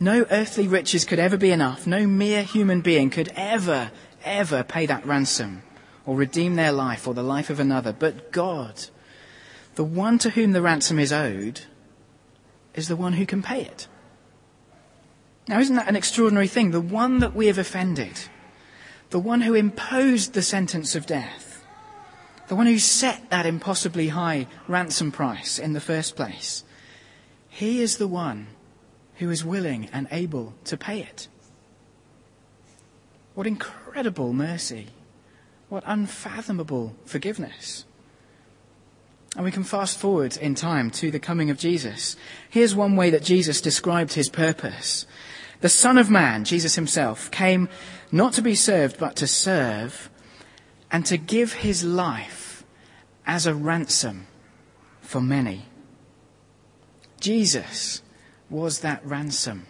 No 0.00 0.24
earthly 0.30 0.66
riches 0.66 1.04
could 1.04 1.18
ever 1.18 1.36
be 1.36 1.50
enough. 1.50 1.86
No 1.86 2.06
mere 2.06 2.42
human 2.42 2.80
being 2.80 3.10
could 3.10 3.30
ever, 3.36 3.90
ever 4.24 4.62
pay 4.64 4.86
that 4.86 5.04
ransom 5.04 5.62
or 6.06 6.16
redeem 6.16 6.54
their 6.54 6.72
life 6.72 7.06
or 7.06 7.12
the 7.12 7.22
life 7.22 7.50
of 7.50 7.60
another. 7.60 7.92
But 7.92 8.32
God, 8.32 8.86
the 9.74 9.84
one 9.84 10.18
to 10.20 10.30
whom 10.30 10.52
the 10.52 10.62
ransom 10.62 10.98
is 10.98 11.12
owed, 11.12 11.60
is 12.74 12.88
the 12.88 12.96
one 12.96 13.12
who 13.12 13.26
can 13.26 13.42
pay 13.42 13.60
it. 13.60 13.86
Now, 15.46 15.60
isn't 15.60 15.76
that 15.76 15.88
an 15.88 15.96
extraordinary 15.96 16.48
thing? 16.48 16.70
The 16.70 16.80
one 16.80 17.18
that 17.18 17.34
we 17.34 17.46
have 17.48 17.58
offended, 17.58 18.18
the 19.10 19.18
one 19.18 19.42
who 19.42 19.54
imposed 19.54 20.32
the 20.32 20.42
sentence 20.42 20.94
of 20.94 21.06
death, 21.06 21.64
the 22.48 22.54
one 22.54 22.66
who 22.66 22.78
set 22.78 23.30
that 23.30 23.46
impossibly 23.46 24.08
high 24.08 24.46
ransom 24.68 25.12
price 25.12 25.58
in 25.58 25.72
the 25.72 25.80
first 25.80 26.16
place, 26.16 26.64
he 27.48 27.80
is 27.80 27.98
the 27.98 28.08
one 28.08 28.48
who 29.16 29.30
is 29.30 29.44
willing 29.44 29.88
and 29.92 30.08
able 30.10 30.54
to 30.64 30.76
pay 30.76 31.00
it. 31.00 31.28
What 33.34 33.46
incredible 33.46 34.32
mercy. 34.32 34.88
What 35.68 35.84
unfathomable 35.86 36.94
forgiveness. 37.04 37.84
And 39.36 39.44
we 39.44 39.50
can 39.50 39.64
fast 39.64 39.98
forward 39.98 40.36
in 40.36 40.54
time 40.54 40.90
to 40.92 41.10
the 41.10 41.18
coming 41.18 41.50
of 41.50 41.58
Jesus. 41.58 42.16
Here's 42.48 42.74
one 42.74 42.94
way 42.96 43.10
that 43.10 43.24
Jesus 43.24 43.60
described 43.60 44.12
his 44.12 44.28
purpose. 44.28 45.06
The 45.64 45.70
Son 45.70 45.96
of 45.96 46.10
Man, 46.10 46.44
Jesus 46.44 46.74
himself, 46.74 47.30
came 47.30 47.70
not 48.12 48.34
to 48.34 48.42
be 48.42 48.54
served, 48.54 48.98
but 48.98 49.16
to 49.16 49.26
serve 49.26 50.10
and 50.90 51.06
to 51.06 51.16
give 51.16 51.54
his 51.54 51.82
life 51.82 52.64
as 53.26 53.46
a 53.46 53.54
ransom 53.54 54.26
for 55.00 55.22
many. 55.22 55.64
Jesus 57.18 58.02
was 58.50 58.80
that 58.80 59.06
ransom. 59.06 59.66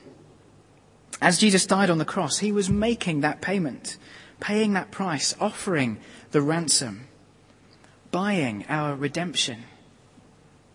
As 1.23 1.39
Jesus 1.39 1.65
died 1.65 1.91
on 1.91 1.99
the 1.99 2.05
cross, 2.05 2.39
he 2.39 2.51
was 2.51 2.69
making 2.69 3.21
that 3.21 3.41
payment, 3.41 3.97
paying 4.41 4.73
that 4.73 4.91
price, 4.91 5.37
offering 5.39 6.01
the 6.33 6.43
ransom, 6.43 7.07
buying 8.11 8.65
our 8.69 8.97
redemption. 8.97 9.63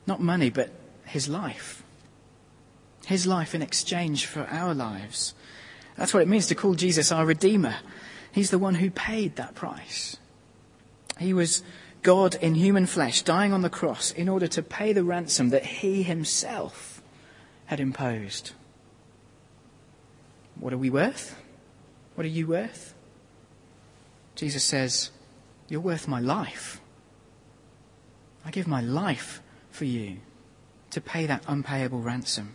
Not 0.07 0.21
money, 0.21 0.49
but 0.49 0.71
his 1.03 1.27
life. 1.27 1.83
His 3.09 3.25
life 3.25 3.55
in 3.55 3.63
exchange 3.63 4.27
for 4.27 4.45
our 4.51 4.75
lives. 4.75 5.33
That's 5.95 6.13
what 6.13 6.21
it 6.21 6.27
means 6.27 6.45
to 6.45 6.53
call 6.53 6.75
Jesus 6.75 7.11
our 7.11 7.25
Redeemer. 7.25 7.77
He's 8.31 8.51
the 8.51 8.59
one 8.59 8.75
who 8.75 8.91
paid 8.91 9.35
that 9.35 9.55
price. 9.55 10.17
He 11.17 11.33
was 11.33 11.63
God 12.03 12.35
in 12.35 12.53
human 12.53 12.85
flesh, 12.85 13.23
dying 13.23 13.51
on 13.51 13.63
the 13.63 13.69
cross 13.69 14.11
in 14.11 14.29
order 14.29 14.45
to 14.49 14.61
pay 14.61 14.93
the 14.93 15.03
ransom 15.03 15.49
that 15.49 15.65
he 15.65 16.03
himself 16.03 17.01
had 17.65 17.79
imposed. 17.79 18.51
What 20.59 20.71
are 20.71 20.77
we 20.77 20.91
worth? 20.91 21.35
What 22.13 22.25
are 22.25 22.29
you 22.29 22.45
worth? 22.45 22.93
Jesus 24.35 24.63
says, 24.63 25.09
You're 25.67 25.81
worth 25.81 26.07
my 26.07 26.19
life. 26.19 26.79
I 28.45 28.51
give 28.51 28.67
my 28.67 28.81
life 28.81 29.41
for 29.71 29.85
you 29.85 30.17
to 30.91 31.01
pay 31.01 31.25
that 31.25 31.43
unpayable 31.47 32.01
ransom. 32.01 32.53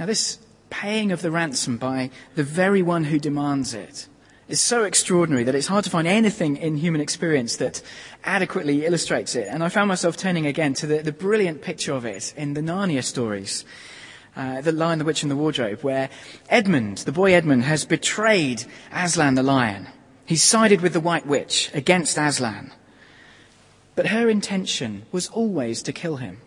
Now, 0.00 0.06
this 0.06 0.38
paying 0.70 1.12
of 1.12 1.20
the 1.20 1.30
ransom 1.30 1.76
by 1.76 2.08
the 2.34 2.42
very 2.42 2.80
one 2.80 3.04
who 3.04 3.18
demands 3.18 3.74
it 3.74 4.08
is 4.48 4.58
so 4.58 4.84
extraordinary 4.84 5.44
that 5.44 5.54
it's 5.54 5.66
hard 5.66 5.84
to 5.84 5.90
find 5.90 6.08
anything 6.08 6.56
in 6.56 6.78
human 6.78 7.02
experience 7.02 7.56
that 7.56 7.82
adequately 8.24 8.86
illustrates 8.86 9.36
it. 9.36 9.46
And 9.46 9.62
I 9.62 9.68
found 9.68 9.88
myself 9.88 10.16
turning 10.16 10.46
again 10.46 10.72
to 10.74 10.86
the, 10.86 11.02
the 11.02 11.12
brilliant 11.12 11.60
picture 11.60 11.92
of 11.92 12.06
it 12.06 12.32
in 12.34 12.54
the 12.54 12.62
Narnia 12.62 13.04
stories. 13.04 13.66
Uh, 14.34 14.62
the 14.62 14.72
Lion, 14.72 15.00
the 15.00 15.04
Witch, 15.04 15.22
and 15.22 15.30
the 15.30 15.36
Wardrobe, 15.36 15.82
where 15.82 16.08
Edmund, 16.48 16.98
the 16.98 17.12
boy 17.12 17.34
Edmund, 17.34 17.64
has 17.64 17.84
betrayed 17.84 18.64
Aslan 18.90 19.34
the 19.34 19.42
lion. 19.42 19.86
He's 20.24 20.42
sided 20.42 20.80
with 20.80 20.94
the 20.94 21.00
White 21.00 21.26
Witch 21.26 21.70
against 21.74 22.16
Aslan. 22.16 22.72
But 23.96 24.06
her 24.06 24.30
intention 24.30 25.02
was 25.12 25.28
always 25.28 25.82
to 25.82 25.92
kill 25.92 26.16
him. 26.16 26.40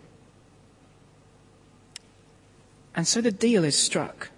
And 2.94 3.06
so 3.06 3.20
the 3.20 3.32
deal 3.32 3.64
is 3.64 3.76
struck. 3.76 4.30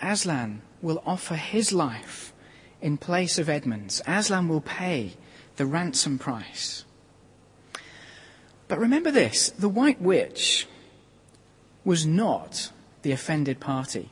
Aslan 0.00 0.62
will 0.82 1.02
offer 1.06 1.34
his 1.34 1.72
life 1.72 2.32
in 2.80 2.96
place 2.96 3.38
of 3.38 3.48
Edmund's. 3.48 4.02
Aslan 4.06 4.48
will 4.48 4.60
pay 4.60 5.14
the 5.56 5.66
ransom 5.66 6.18
price. 6.18 6.84
But 8.68 8.78
remember 8.78 9.10
this 9.10 9.50
the 9.50 9.68
White 9.68 10.00
Witch 10.00 10.68
was 11.84 12.06
not 12.06 12.70
the 13.02 13.12
offended 13.12 13.60
party. 13.60 14.10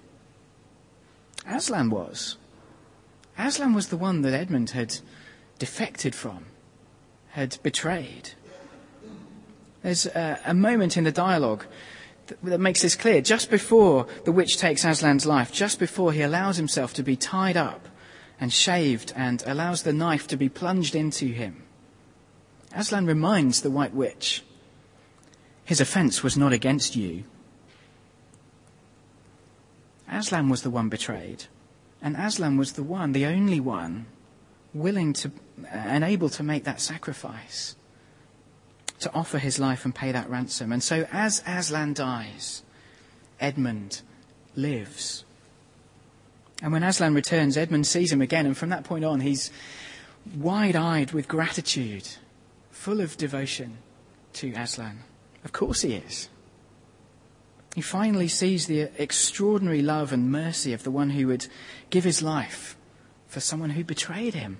Aslan 1.46 1.90
was. 1.90 2.36
Aslan 3.38 3.74
was 3.74 3.88
the 3.88 3.96
one 3.96 4.22
that 4.22 4.32
Edmund 4.32 4.70
had 4.70 4.98
defected 5.58 6.14
from, 6.14 6.46
had 7.30 7.58
betrayed. 7.62 8.30
There's 9.82 10.06
a, 10.06 10.40
a 10.46 10.54
moment 10.54 10.96
in 10.96 11.04
the 11.04 11.12
dialogue 11.12 11.66
that, 12.42 12.60
makes 12.60 12.82
this 12.82 12.96
clear. 12.96 13.20
Just 13.20 13.50
before 13.50 14.06
the 14.24 14.32
witch 14.32 14.58
takes 14.58 14.84
Aslan's 14.84 15.26
life, 15.26 15.52
just 15.52 15.78
before 15.78 16.12
he 16.12 16.22
allows 16.22 16.56
himself 16.56 16.92
to 16.94 17.02
be 17.02 17.16
tied 17.16 17.56
up 17.56 17.88
and 18.40 18.52
shaved 18.52 19.12
and 19.16 19.42
allows 19.46 19.82
the 19.82 19.92
knife 19.92 20.26
to 20.28 20.36
be 20.36 20.48
plunged 20.48 20.94
into 20.94 21.26
him. 21.26 21.62
Aslan 22.74 23.06
reminds 23.06 23.60
the 23.60 23.70
White 23.70 23.94
Witch, 23.94 24.42
his 25.64 25.80
offence 25.80 26.22
was 26.22 26.36
not 26.36 26.52
against 26.52 26.94
you. 26.94 27.24
Aslan 30.10 30.48
was 30.48 30.62
the 30.62 30.70
one 30.70 30.88
betrayed. 30.88 31.44
And 32.00 32.16
Aslan 32.16 32.56
was 32.56 32.74
the 32.74 32.82
one, 32.82 33.12
the 33.12 33.26
only 33.26 33.58
one, 33.58 34.06
willing 34.72 35.12
to 35.14 35.32
uh, 35.64 35.66
and 35.68 36.04
able 36.04 36.28
to 36.28 36.42
make 36.42 36.64
that 36.64 36.80
sacrifice, 36.80 37.74
to 39.00 39.12
offer 39.14 39.38
his 39.38 39.58
life 39.58 39.84
and 39.84 39.94
pay 39.94 40.12
that 40.12 40.28
ransom. 40.28 40.72
And 40.72 40.82
so 40.82 41.06
as 41.12 41.42
Aslan 41.46 41.94
dies, 41.94 42.62
Edmund 43.40 44.02
lives. 44.54 45.24
And 46.62 46.72
when 46.72 46.82
Aslan 46.82 47.14
returns, 47.14 47.56
Edmund 47.56 47.86
sees 47.86 48.10
him 48.10 48.22
again, 48.22 48.46
and 48.46 48.56
from 48.56 48.70
that 48.70 48.84
point 48.84 49.04
on, 49.04 49.20
he's 49.20 49.50
wide 50.34 50.76
eyed 50.76 51.12
with 51.12 51.28
gratitude, 51.28 52.08
full 52.70 53.00
of 53.00 53.16
devotion 53.16 53.78
to 54.34 54.52
Aslan. 54.52 55.00
Of 55.44 55.52
course 55.52 55.82
he 55.82 55.94
is. 55.94 56.28
He 57.74 57.82
finally 57.82 58.28
sees 58.28 58.66
the 58.66 58.88
extraordinary 58.96 59.82
love 59.82 60.12
and 60.12 60.32
mercy 60.32 60.72
of 60.72 60.82
the 60.82 60.90
one 60.90 61.10
who 61.10 61.26
would 61.26 61.46
give 61.90 62.04
his 62.04 62.22
life 62.22 62.74
for 63.26 63.40
someone 63.40 63.70
who 63.70 63.84
betrayed 63.84 64.32
him. 64.32 64.58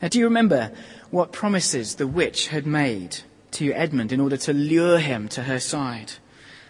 Now, 0.00 0.08
do 0.08 0.18
you 0.18 0.24
remember 0.24 0.72
what 1.10 1.32
promises 1.32 1.94
the 1.94 2.06
witch 2.06 2.48
had 2.48 2.66
made 2.66 3.18
to 3.52 3.72
Edmund 3.72 4.12
in 4.12 4.20
order 4.20 4.36
to 4.36 4.52
lure 4.52 4.98
him 4.98 5.28
to 5.28 5.44
her 5.44 5.60
side? 5.60 6.12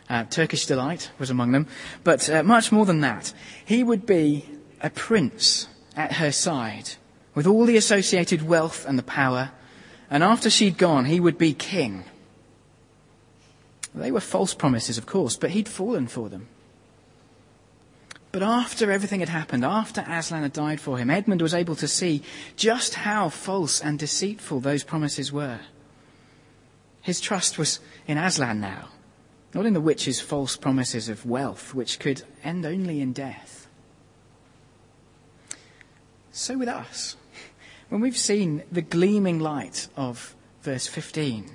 Uh, 0.09 0.25
Turkish 0.25 0.67
delight 0.67 1.11
was 1.19 1.29
among 1.29 1.53
them, 1.53 1.67
but 2.03 2.29
uh, 2.31 2.43
much 2.43 2.73
more 2.73 2.87
than 2.87 3.01
that. 3.01 3.33
He 3.65 3.83
would 3.83 4.07
be 4.07 4.49
a 4.81 4.91
prince 4.91 5.69
at 5.97 6.15
her 6.15 6.33
side 6.33 6.91
with 7.35 7.47
all 7.47 7.67
the 7.67 7.77
associated 7.77 8.43
wealth 8.43 8.87
and 8.87 8.99
the 8.99 9.03
power, 9.03 9.51
and 10.11 10.23
after 10.23 10.49
she'd 10.49 10.79
gone, 10.79 11.05
he 11.05 11.21
would 11.21 11.37
be 11.37 11.53
king. 11.53 12.05
They 13.95 14.11
were 14.11 14.21
false 14.21 14.55
promises, 14.55 14.97
of 14.97 15.07
course, 15.07 15.37
but 15.37 15.51
he'd 15.51 15.69
fallen 15.69 16.09
for 16.09 16.29
them. 16.29 16.49
But 18.31 18.43
after 18.43 18.91
everything 18.91 19.21
had 19.21 19.31
happened, 19.31 19.65
after 19.65 20.05
Aslan 20.07 20.43
had 20.43 20.53
died 20.53 20.81
for 20.81 20.99
him, 20.99 21.09
Edmund 21.09 21.41
was 21.41 21.55
able 21.55 21.77
to 21.77 21.89
see 21.89 22.23
just 22.57 22.95
how 22.95 23.31
false 23.31 23.81
and 23.81 23.99
deceitful 23.99 24.61
those 24.61 24.85
promises 24.85 25.33
were. 25.33 25.61
His 27.01 27.21
trust 27.21 27.57
was 27.57 27.81
in 28.07 28.19
Aslan 28.19 28.61
now, 28.61 28.91
not 29.55 29.65
in 29.65 29.73
the 29.73 29.81
witch's 29.81 30.21
false 30.21 30.57
promises 30.57 31.09
of 31.09 31.25
wealth, 31.25 31.75
which 31.75 31.99
could 31.99 32.23
end 32.45 32.67
only 32.67 33.01
in 33.01 33.15
death. 33.15 33.67
So 36.31 36.59
with 36.59 36.69
us, 36.69 37.17
when 37.89 38.03
we've 38.03 38.17
seen 38.17 38.63
the 38.71 38.83
gleaming 38.83 39.41
light 39.41 39.89
of 39.97 40.37
verse 40.63 40.87
15, 40.87 41.51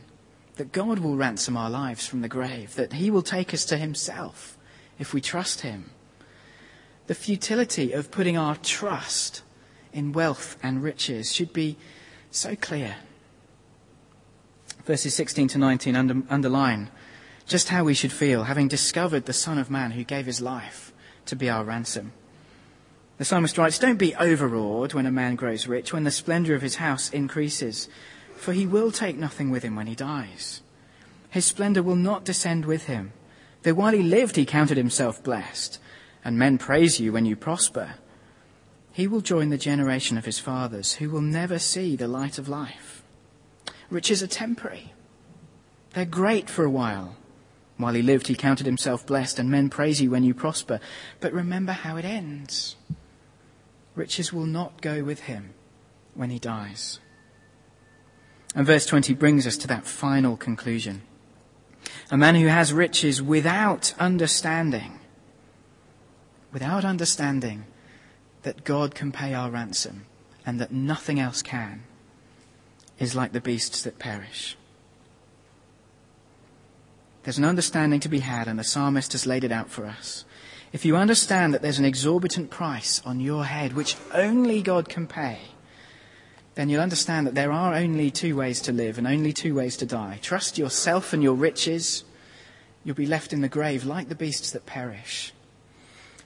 that 0.56 0.72
God 0.72 1.00
will 1.00 1.16
ransom 1.16 1.56
our 1.56 1.70
lives 1.70 2.08
from 2.08 2.22
the 2.22 2.28
grave, 2.28 2.74
that 2.76 2.94
He 2.94 3.12
will 3.12 3.22
take 3.22 3.54
us 3.54 3.64
to 3.66 3.78
Himself 3.78 4.58
if 4.98 5.14
we 5.14 5.22
trust 5.22 5.62
Him. 5.62 5.92
The 7.08 7.16
futility 7.16 7.92
of 7.92 8.12
putting 8.12 8.38
our 8.38 8.56
trust 8.56 9.42
in 9.92 10.14
wealth 10.14 10.58
and 10.64 10.82
riches 10.82 11.32
should 11.32 11.54
be 11.54 11.78
so 12.32 12.56
clear. 12.56 12.96
Verses 14.86 15.14
16 15.14 15.50
to 15.50 15.58
19 15.58 15.96
under, 15.96 16.22
underline 16.30 16.90
just 17.46 17.70
how 17.70 17.84
we 17.84 17.94
should 17.94 18.12
feel 18.12 18.44
having 18.44 18.68
discovered 18.68 19.26
the 19.26 19.34
Son 19.34 19.58
of 19.58 19.70
Man 19.70 19.92
who 19.92 20.04
gave 20.04 20.26
His 20.26 20.42
life 20.42 20.94
to 21.26 21.36
be 21.36 21.50
our 21.50 21.64
ransom. 21.64 22.14
The 23.18 23.26
psalmist 23.26 23.58
writes, 23.58 23.80
Don't 23.80 23.98
be 23.98 24.16
overawed 24.16 24.94
when 24.94 25.06
a 25.06 25.12
man 25.12 25.36
grows 25.36 25.68
rich, 25.68 25.94
when 25.94 26.04
the 26.04 26.12
splendor 26.12 26.56
of 26.56 26.62
his 26.62 26.76
house 26.76 27.10
increases 27.12 27.90
for 28.44 28.54
he 28.54 28.68
will 28.68 28.92
take 28.92 29.18
nothing 29.18 29.50
with 29.50 29.64
him 29.64 29.76
when 29.76 29.88
he 29.88 29.96
dies. 29.96 30.62
His 31.30 31.46
splendor 31.46 31.82
will 31.82 31.96
not 31.96 32.26
descend 32.26 32.66
with 32.66 32.86
him. 32.86 33.14
Though 33.64 33.74
while 33.74 33.94
he 33.94 34.04
lived, 34.04 34.36
he 34.36 34.46
counted 34.46 34.78
himself 34.78 35.24
blessed, 35.24 35.80
and 36.24 36.38
men 36.38 36.58
praise 36.58 37.00
you 37.00 37.12
when 37.12 37.26
you 37.26 37.36
prosper. 37.36 37.96
He 38.92 39.08
will 39.08 39.22
join 39.22 39.50
the 39.50 39.58
generation 39.58 40.18
of 40.18 40.26
his 40.26 40.40
fathers, 40.40 40.94
who 40.94 41.10
will 41.10 41.22
never 41.22 41.60
see 41.60 41.96
the 41.96 42.08
light 42.08 42.38
of 42.38 42.48
life. 42.48 43.04
Riches 43.90 44.22
are 44.22 44.28
temporary. 44.28 44.94
They're 45.94 46.06
great 46.06 46.50
for 46.50 46.64
a 46.64 46.70
while. 46.70 47.16
While 47.78 47.94
he 47.94 48.02
lived, 48.02 48.28
he 48.28 48.36
counted 48.36 48.66
himself 48.66 49.06
blessed, 49.06 49.40
and 49.40 49.50
men 49.50 49.70
praise 49.70 50.02
you 50.02 50.12
when 50.12 50.24
you 50.24 50.34
prosper. 50.34 50.80
But 51.20 51.34
remember 51.34 51.72
how 51.72 51.98
it 51.98 52.06
ends. 52.06 52.76
Riches 53.96 54.32
will 54.32 54.46
not 54.46 54.82
go 54.82 55.04
with 55.04 55.22
him 55.22 55.54
when 56.14 56.30
he 56.30 56.40
dies. 56.40 57.00
And 58.56 58.66
verse 58.66 58.86
20 58.86 59.14
brings 59.16 59.48
us 59.48 59.58
to 59.58 59.68
that 59.68 59.86
final 59.86 60.38
conclusion. 60.38 61.02
A 62.12 62.18
man 62.18 62.36
who 62.36 62.48
has 62.48 62.72
riches 62.72 63.22
without 63.22 63.94
understanding, 64.00 65.00
without 66.54 66.86
understanding 66.86 67.66
that 68.44 68.64
God 68.64 68.94
can 68.94 69.12
pay 69.12 69.34
our 69.34 69.50
ransom 69.50 70.06
and 70.46 70.62
that 70.62 70.72
nothing 70.72 71.20
else 71.20 71.42
can, 71.42 71.84
is 73.00 73.16
like 73.16 73.32
the 73.32 73.42
beasts 73.42 73.82
that 73.84 73.98
perish. 73.98 74.56
There's 77.24 77.38
an 77.38 77.46
understanding 77.46 78.00
to 78.02 78.10
be 78.10 78.20
had, 78.20 78.48
and 78.48 78.60
the 78.60 78.64
psalmist 78.64 79.14
has 79.14 79.26
laid 79.26 79.44
it 79.44 79.52
out 79.52 79.70
for 79.70 79.86
us. 79.86 80.26
If 80.74 80.86
you 80.86 80.96
understand 80.96 81.54
that 81.54 81.62
there's 81.62 81.80
an 81.80 81.86
exorbitant 81.86 82.50
price 82.50 83.02
on 83.06 83.20
your 83.20 83.46
head 83.46 83.74
which 83.74 83.96
only 84.14 84.62
God 84.62 84.90
can 84.90 85.08
pay, 85.08 85.40
then 86.56 86.70
you'll 86.70 86.82
understand 86.82 87.26
that 87.26 87.36
there 87.36 87.52
are 87.52 87.74
only 87.74 88.12
two 88.12 88.36
ways 88.36 88.62
to 88.62 88.72
live 88.72 88.98
and 88.98 89.08
only 89.08 89.34
two 89.34 89.56
ways 89.56 89.78
to 89.78 89.86
die. 89.86 90.20
Trust 90.22 90.58
yourself 90.58 91.14
and 91.14 91.24
your 91.24 91.36
riches, 91.36 92.04
you'll 92.84 92.96
be 92.96 93.06
left 93.08 93.34
in 93.34 93.42
the 93.42 93.48
grave 93.48 93.86
like 93.86 94.10
the 94.10 94.16
beasts 94.16 94.52
that 94.52 94.66
perish. 94.66 95.34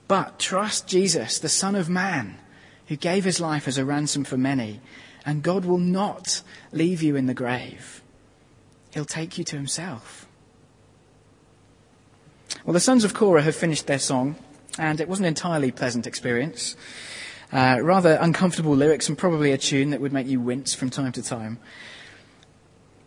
But 0.07 0.39
trust 0.39 0.87
Jesus, 0.87 1.39
the 1.39 1.49
Son 1.49 1.75
of 1.75 1.89
Man, 1.89 2.37
who 2.87 2.95
gave 2.95 3.25
his 3.25 3.39
life 3.39 3.67
as 3.67 3.77
a 3.77 3.85
ransom 3.85 4.23
for 4.23 4.37
many, 4.37 4.79
and 5.25 5.43
God 5.43 5.65
will 5.65 5.77
not 5.77 6.41
leave 6.71 7.03
you 7.03 7.15
in 7.15 7.25
the 7.25 7.33
grave. 7.33 8.01
He'll 8.93 9.05
take 9.05 9.37
you 9.37 9.43
to 9.43 9.57
himself. 9.57 10.27
Well, 12.63 12.73
the 12.73 12.79
sons 12.79 13.03
of 13.03 13.13
Korah 13.13 13.41
have 13.41 13.55
finished 13.55 13.87
their 13.87 13.99
song, 13.99 14.35
and 14.79 15.01
it 15.01 15.09
wasn't 15.09 15.25
an 15.25 15.29
entirely 15.29 15.71
pleasant 15.71 16.07
experience. 16.07 16.75
Uh, 17.51 17.79
rather 17.81 18.17
uncomfortable 18.19 18.75
lyrics 18.75 19.07
and 19.07 19.17
probably 19.17 19.51
a 19.51 19.57
tune 19.57 19.89
that 19.89 20.01
would 20.01 20.13
make 20.13 20.27
you 20.27 20.39
wince 20.39 20.73
from 20.73 20.89
time 20.89 21.11
to 21.13 21.21
time. 21.21 21.59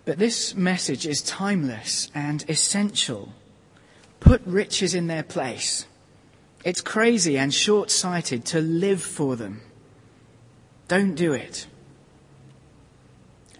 But 0.05 0.19
this 0.19 0.55
message 0.55 1.07
is 1.07 1.23
timeless 1.23 2.11
and 2.15 2.45
essential. 2.49 3.35
Put 4.19 4.43
riches 4.47 4.95
in 4.95 5.07
their 5.07 5.23
place. 5.23 5.87
It's 6.65 6.81
crazy 6.81 7.39
and 7.39 7.53
short 7.53 7.91
sighted 7.91 8.45
to 8.47 8.61
live 8.61 9.03
for 9.03 9.37
them. 9.37 9.63
Don't 10.89 11.15
do 11.15 11.33
it. 11.33 11.67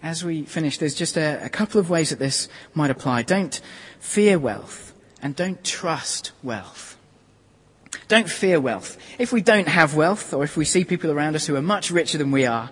As 0.03 0.23
we 0.23 0.43
finish, 0.43 0.77
there's 0.77 0.95
just 0.95 1.17
a, 1.17 1.43
a 1.43 1.49
couple 1.49 1.79
of 1.79 1.89
ways 1.89 2.09
that 2.09 2.19
this 2.19 2.47
might 2.73 2.91
apply. 2.91 3.23
Don't 3.23 3.59
fear 3.99 4.37
wealth 4.37 4.93
and 5.21 5.35
don't 5.35 5.63
trust 5.63 6.31
wealth. 6.43 6.97
Don't 8.07 8.29
fear 8.29 8.59
wealth. 8.59 8.97
If 9.19 9.31
we 9.31 9.41
don't 9.41 9.67
have 9.67 9.95
wealth, 9.95 10.33
or 10.33 10.43
if 10.43 10.57
we 10.57 10.65
see 10.65 10.83
people 10.83 11.11
around 11.11 11.35
us 11.35 11.45
who 11.47 11.55
are 11.55 11.61
much 11.61 11.91
richer 11.91 12.17
than 12.17 12.31
we 12.31 12.45
are, 12.45 12.71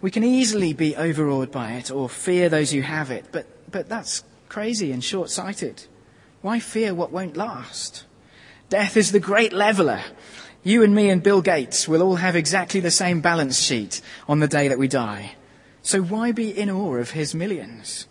we 0.00 0.10
can 0.10 0.24
easily 0.24 0.72
be 0.72 0.96
overawed 0.96 1.50
by 1.50 1.72
it 1.72 1.90
or 1.90 2.08
fear 2.08 2.48
those 2.48 2.70
who 2.70 2.80
have 2.80 3.10
it. 3.10 3.26
But, 3.32 3.46
but 3.70 3.88
that's 3.88 4.24
crazy 4.48 4.92
and 4.92 5.02
short 5.04 5.30
sighted. 5.30 5.84
Why 6.40 6.60
fear 6.60 6.94
what 6.94 7.12
won't 7.12 7.36
last? 7.36 8.04
Death 8.70 8.96
is 8.96 9.10
the 9.10 9.18
great 9.18 9.52
leveler. 9.52 10.00
You 10.62 10.84
and 10.84 10.94
me 10.94 11.10
and 11.10 11.22
Bill 11.22 11.42
Gates 11.42 11.88
will 11.88 12.02
all 12.02 12.16
have 12.16 12.36
exactly 12.36 12.78
the 12.78 12.92
same 12.92 13.20
balance 13.20 13.58
sheet 13.58 14.00
on 14.28 14.38
the 14.38 14.46
day 14.46 14.68
that 14.68 14.78
we 14.78 14.86
die. 14.86 15.34
So 15.82 16.00
why 16.00 16.30
be 16.30 16.56
in 16.56 16.70
awe 16.70 16.94
of 16.94 17.10
his 17.10 17.34
millions? 17.34 18.06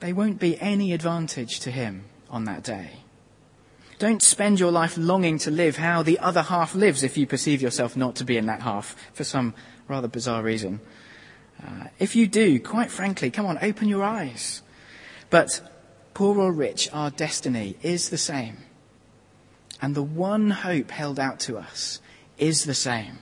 They 0.00 0.12
won't 0.12 0.38
be 0.38 0.60
any 0.60 0.92
advantage 0.92 1.60
to 1.60 1.70
him 1.70 2.04
on 2.28 2.44
that 2.44 2.62
day. 2.62 2.90
Don't 3.98 4.22
spend 4.22 4.60
your 4.60 4.70
life 4.70 4.98
longing 4.98 5.38
to 5.38 5.50
live 5.50 5.76
how 5.76 6.02
the 6.02 6.18
other 6.18 6.42
half 6.42 6.74
lives 6.74 7.02
if 7.02 7.16
you 7.16 7.26
perceive 7.26 7.62
yourself 7.62 7.96
not 7.96 8.16
to 8.16 8.24
be 8.24 8.36
in 8.36 8.46
that 8.46 8.60
half 8.60 8.94
for 9.14 9.24
some 9.24 9.54
rather 9.88 10.08
bizarre 10.08 10.42
reason. 10.42 10.80
Uh, 11.62 11.84
if 11.98 12.14
you 12.14 12.26
do, 12.26 12.60
quite 12.60 12.90
frankly, 12.90 13.30
come 13.30 13.46
on, 13.46 13.58
open 13.62 13.88
your 13.88 14.02
eyes. 14.02 14.60
But 15.30 15.62
poor 16.12 16.38
or 16.38 16.52
rich, 16.52 16.90
our 16.92 17.10
destiny 17.10 17.76
is 17.82 18.10
the 18.10 18.18
same. 18.18 18.58
And 19.82 19.94
the 19.94 20.02
one 20.02 20.50
hope 20.50 20.90
held 20.90 21.18
out 21.18 21.40
to 21.40 21.56
us 21.56 22.00
is 22.38 22.64
the 22.64 22.74
same. 22.74 23.18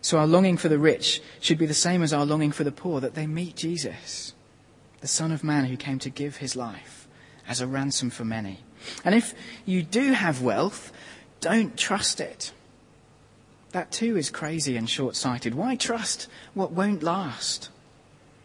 So 0.00 0.18
our 0.18 0.26
longing 0.26 0.56
for 0.56 0.68
the 0.68 0.78
rich 0.78 1.20
should 1.40 1.58
be 1.58 1.66
the 1.66 1.74
same 1.74 2.02
as 2.02 2.12
our 2.12 2.24
longing 2.24 2.52
for 2.52 2.64
the 2.64 2.72
poor, 2.72 3.00
that 3.00 3.14
they 3.14 3.26
meet 3.26 3.56
Jesus, 3.56 4.34
the 5.00 5.08
Son 5.08 5.32
of 5.32 5.42
Man 5.42 5.64
who 5.64 5.76
came 5.76 5.98
to 5.98 6.10
give 6.10 6.36
his 6.36 6.54
life 6.54 7.08
as 7.48 7.60
a 7.60 7.66
ransom 7.66 8.10
for 8.10 8.24
many. 8.24 8.60
And 9.04 9.14
if 9.14 9.34
you 9.64 9.82
do 9.82 10.12
have 10.12 10.42
wealth, 10.42 10.92
don't 11.40 11.76
trust 11.76 12.20
it. 12.20 12.52
That 13.72 13.90
too 13.90 14.16
is 14.16 14.30
crazy 14.30 14.76
and 14.76 14.88
short 14.88 15.16
sighted. 15.16 15.54
Why 15.54 15.74
trust 15.74 16.28
what 16.54 16.72
won't 16.72 17.02
last? 17.02 17.68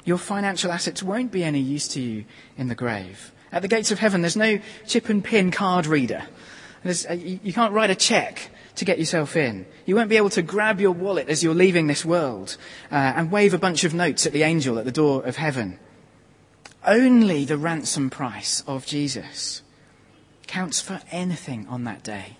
Your 0.03 0.17
financial 0.17 0.71
assets 0.71 1.03
won't 1.03 1.31
be 1.31 1.43
any 1.43 1.59
use 1.59 1.87
to 1.89 2.01
you 2.01 2.25
in 2.57 2.69
the 2.69 2.75
grave. 2.75 3.31
At 3.51 3.61
the 3.61 3.67
gates 3.67 3.91
of 3.91 3.99
heaven, 3.99 4.21
there's 4.21 4.35
no 4.35 4.59
chip 4.87 5.09
and 5.09 5.23
pin 5.23 5.51
card 5.51 5.85
reader 5.85 6.23
you 6.83 7.53
can't 7.53 7.73
write 7.73 7.89
a 7.89 7.95
check 7.95 8.49
to 8.75 8.85
get 8.85 8.99
yourself 8.99 9.35
in. 9.35 9.65
You 9.85 9.95
won't 9.95 10.09
be 10.09 10.17
able 10.17 10.29
to 10.31 10.41
grab 10.41 10.79
your 10.79 10.91
wallet 10.91 11.29
as 11.29 11.43
you're 11.43 11.53
leaving 11.53 11.87
this 11.87 12.05
world 12.05 12.57
uh, 12.91 12.95
and 12.95 13.31
wave 13.31 13.53
a 13.53 13.59
bunch 13.59 13.83
of 13.83 13.93
notes 13.93 14.25
at 14.25 14.33
the 14.33 14.43
angel 14.43 14.79
at 14.79 14.85
the 14.85 14.91
door 14.91 15.23
of 15.23 15.35
heaven. 15.35 15.79
Only 16.85 17.45
the 17.45 17.57
ransom 17.57 18.09
price 18.09 18.63
of 18.65 18.85
Jesus 18.85 19.61
counts 20.47 20.81
for 20.81 20.99
anything 21.11 21.67
on 21.67 21.83
that 21.83 22.03
day. 22.03 22.37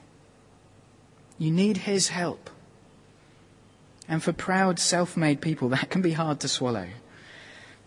You 1.38 1.52
need 1.52 1.78
his 1.78 2.10
help. 2.10 2.50
And 4.08 4.22
for 4.22 4.34
proud, 4.34 4.80
self 4.80 5.16
made 5.16 5.42
people, 5.42 5.70
that 5.70 5.90
can 5.90 6.02
be 6.02 6.14
hard 6.14 6.40
to 6.42 6.48
swallow. 6.48 6.88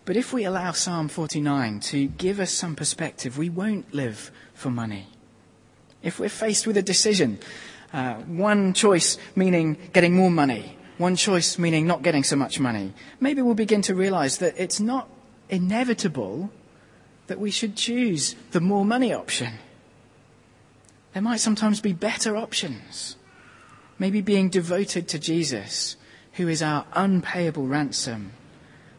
But 0.04 0.16
if 0.16 0.32
we 0.32 0.44
allow 0.44 0.72
Psalm 0.72 1.08
49 1.08 1.80
to 1.80 2.06
give 2.06 2.38
us 2.38 2.52
some 2.52 2.76
perspective, 2.76 3.38
we 3.38 3.48
won't 3.48 3.94
live 3.94 4.30
for 4.52 4.70
money. 4.70 5.08
If 6.04 6.20
we're 6.20 6.28
faced 6.28 6.66
with 6.66 6.76
a 6.76 6.82
decision, 6.82 7.38
uh, 7.92 8.14
one 8.14 8.74
choice 8.74 9.18
meaning 9.34 9.78
getting 9.92 10.14
more 10.14 10.30
money, 10.30 10.76
one 10.98 11.16
choice 11.16 11.58
meaning 11.58 11.86
not 11.86 12.02
getting 12.02 12.22
so 12.22 12.36
much 12.36 12.60
money, 12.60 12.92
maybe 13.18 13.42
we'll 13.42 13.54
begin 13.54 13.82
to 13.82 13.94
realize 13.94 14.38
that 14.38 14.54
it's 14.56 14.78
not 14.78 15.08
inevitable 15.48 16.50
that 17.26 17.40
we 17.40 17.50
should 17.50 17.74
choose 17.74 18.36
the 18.52 18.60
more 18.60 18.84
money 18.84 19.12
option. 19.12 19.54
There 21.14 21.22
might 21.22 21.40
sometimes 21.40 21.80
be 21.80 21.92
better 21.92 22.36
options. 22.36 23.16
Maybe 23.98 24.20
being 24.20 24.50
devoted 24.50 25.08
to 25.08 25.18
Jesus, 25.18 25.96
who 26.34 26.48
is 26.48 26.62
our 26.62 26.84
unpayable 26.92 27.66
ransom, 27.66 28.32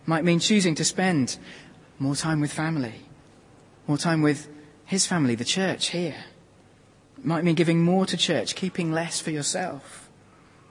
might 0.05 0.23
mean 0.23 0.39
choosing 0.39 0.73
to 0.75 0.83
spend 0.83 1.37
more 1.99 2.15
time 2.15 2.41
with 2.41 2.51
family, 2.51 3.01
more 3.87 3.97
time 3.97 4.21
with 4.21 4.47
his 4.85 5.05
family, 5.05 5.35
the 5.35 5.45
church 5.45 5.89
here. 5.89 6.15
It 7.25 7.27
might 7.27 7.43
mean 7.43 7.55
giving 7.55 7.81
more 7.81 8.05
to 8.05 8.17
church, 8.17 8.53
keeping 8.53 8.91
less 8.91 9.19
for 9.19 9.31
yourself. 9.31 10.11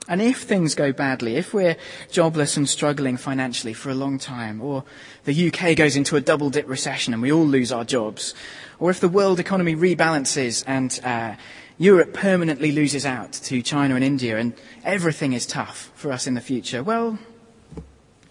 And 0.06 0.22
if 0.22 0.42
things 0.42 0.76
go 0.76 0.92
badly, 0.92 1.34
if 1.34 1.52
we're 1.52 1.76
jobless 2.12 2.56
and 2.56 2.68
struggling 2.68 3.16
financially 3.16 3.72
for 3.72 3.90
a 3.90 3.94
long 3.96 4.20
time, 4.20 4.60
or 4.60 4.84
the 5.24 5.48
UK 5.48 5.76
goes 5.76 5.96
into 5.96 6.14
a 6.14 6.20
double 6.20 6.50
dip 6.50 6.68
recession 6.68 7.12
and 7.12 7.20
we 7.20 7.32
all 7.32 7.44
lose 7.44 7.72
our 7.72 7.84
jobs, 7.84 8.34
or 8.78 8.88
if 8.88 9.00
the 9.00 9.08
world 9.08 9.40
economy 9.40 9.74
rebalances 9.74 10.62
and 10.64 11.00
uh, 11.02 11.34
Europe 11.76 12.12
permanently 12.12 12.70
loses 12.70 13.04
out 13.04 13.32
to 13.32 13.60
China 13.60 13.96
and 13.96 14.04
India 14.04 14.38
and 14.38 14.54
everything 14.84 15.32
is 15.32 15.46
tough 15.46 15.90
for 15.96 16.12
us 16.12 16.28
in 16.28 16.34
the 16.34 16.40
future, 16.40 16.84
well, 16.84 17.18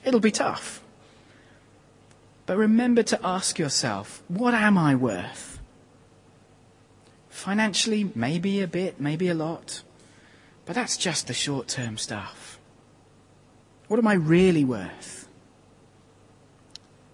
it'll 0.06 0.22
be 0.22 0.32
tough. 0.32 0.82
But 2.46 2.56
remember 2.56 3.04
to 3.04 3.20
ask 3.22 3.60
yourself, 3.60 4.24
what 4.30 4.54
am 4.54 4.78
I 4.78 4.96
worth? 4.96 5.53
Financially, 7.44 8.10
maybe 8.16 8.62
a 8.62 8.68
bit, 8.68 9.02
maybe 9.02 9.28
a 9.28 9.34
lot. 9.34 9.84
But 10.66 10.76
that's 10.76 10.96
just 10.96 11.28
the 11.28 11.34
short 11.34 11.68
term 11.68 11.98
stuff. 11.98 12.58
What 13.90 14.00
am 14.00 14.08
I 14.08 14.14
really 14.14 14.64
worth? 14.64 15.28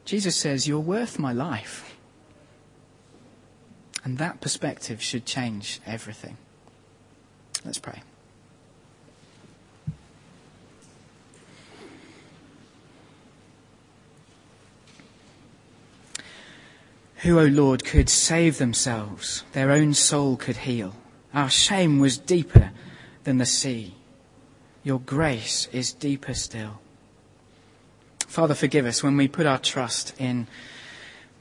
Jesus 0.05 0.35
says, 0.35 0.67
You're 0.67 0.81
worth 0.81 1.17
my 1.17 1.33
life. 1.33 1.95
And 4.03 4.19
that 4.19 4.39
perspective 4.39 5.01
should 5.01 5.25
change 5.25 5.81
everything. 5.83 6.37
Let's 7.65 7.79
pray. 7.79 8.03
Who, 17.23 17.37
O 17.39 17.45
Lord, 17.45 17.83
could 17.83 18.09
save 18.09 18.57
themselves, 18.57 19.43
their 19.51 19.71
own 19.71 19.93
soul 19.93 20.37
could 20.37 20.57
heal. 20.57 20.95
Our 21.33 21.49
shame 21.49 21.99
was 21.99 22.17
deeper 22.17 22.71
than 23.25 23.39
the 23.39 23.45
sea. 23.45 23.95
Your 24.83 24.99
grace 24.99 25.67
is 25.73 25.91
deeper 25.91 26.33
still. 26.33 26.79
Father, 28.25 28.55
forgive 28.55 28.85
us 28.85 29.03
when 29.03 29.17
we 29.17 29.27
put 29.27 29.45
our 29.45 29.57
trust 29.57 30.13
in 30.17 30.47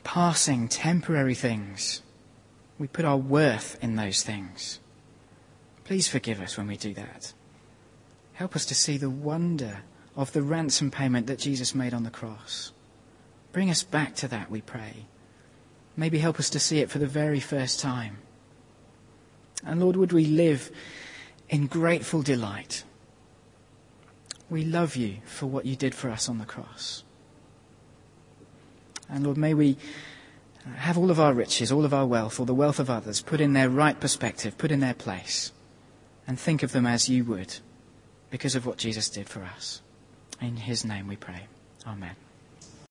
passing 0.02 0.66
temporary 0.66 1.34
things. 1.34 2.02
We 2.78 2.88
put 2.88 3.04
our 3.04 3.16
worth 3.16 3.78
in 3.80 3.94
those 3.94 4.22
things. 4.22 4.80
Please 5.84 6.08
forgive 6.08 6.40
us 6.40 6.58
when 6.58 6.66
we 6.66 6.76
do 6.76 6.92
that. 6.94 7.32
Help 8.32 8.56
us 8.56 8.66
to 8.66 8.74
see 8.74 8.96
the 8.96 9.10
wonder 9.10 9.82
of 10.16 10.32
the 10.32 10.42
ransom 10.42 10.90
payment 10.90 11.28
that 11.28 11.38
Jesus 11.38 11.74
made 11.74 11.94
on 11.94 12.02
the 12.02 12.10
cross. 12.10 12.72
Bring 13.52 13.70
us 13.70 13.84
back 13.84 14.16
to 14.16 14.28
that, 14.28 14.50
we 14.50 14.60
pray. 14.60 15.06
Maybe 15.98 16.18
help 16.18 16.38
us 16.38 16.48
to 16.50 16.60
see 16.60 16.78
it 16.78 16.90
for 16.90 16.98
the 16.98 17.06
very 17.06 17.40
first 17.40 17.80
time. 17.80 18.18
And 19.66 19.80
Lord, 19.80 19.96
would 19.96 20.12
we 20.12 20.24
live 20.24 20.70
in 21.48 21.66
grateful 21.66 22.22
delight. 22.22 22.84
We 24.50 24.64
love 24.64 24.96
you 24.96 25.18
for 25.26 25.46
what 25.46 25.66
you 25.66 25.76
did 25.76 25.94
for 25.94 26.10
us 26.10 26.28
on 26.28 26.38
the 26.38 26.44
cross. 26.44 27.04
And 29.08 29.24
Lord, 29.24 29.36
may 29.36 29.54
we 29.54 29.76
have 30.76 30.98
all 30.98 31.10
of 31.10 31.18
our 31.18 31.32
riches, 31.32 31.72
all 31.72 31.84
of 31.84 31.94
our 31.94 32.06
wealth, 32.06 32.38
or 32.38 32.46
the 32.46 32.54
wealth 32.54 32.78
of 32.78 32.90
others 32.90 33.22
put 33.22 33.40
in 33.40 33.54
their 33.54 33.70
right 33.70 33.98
perspective, 33.98 34.58
put 34.58 34.70
in 34.70 34.80
their 34.80 34.94
place, 34.94 35.52
and 36.26 36.38
think 36.38 36.62
of 36.62 36.72
them 36.72 36.86
as 36.86 37.08
you 37.08 37.24
would 37.24 37.58
because 38.30 38.54
of 38.54 38.66
what 38.66 38.76
Jesus 38.76 39.08
did 39.08 39.28
for 39.28 39.42
us. 39.42 39.80
In 40.40 40.56
his 40.56 40.84
name 40.84 41.08
we 41.08 41.16
pray. 41.16 41.46
Amen. 41.86 42.27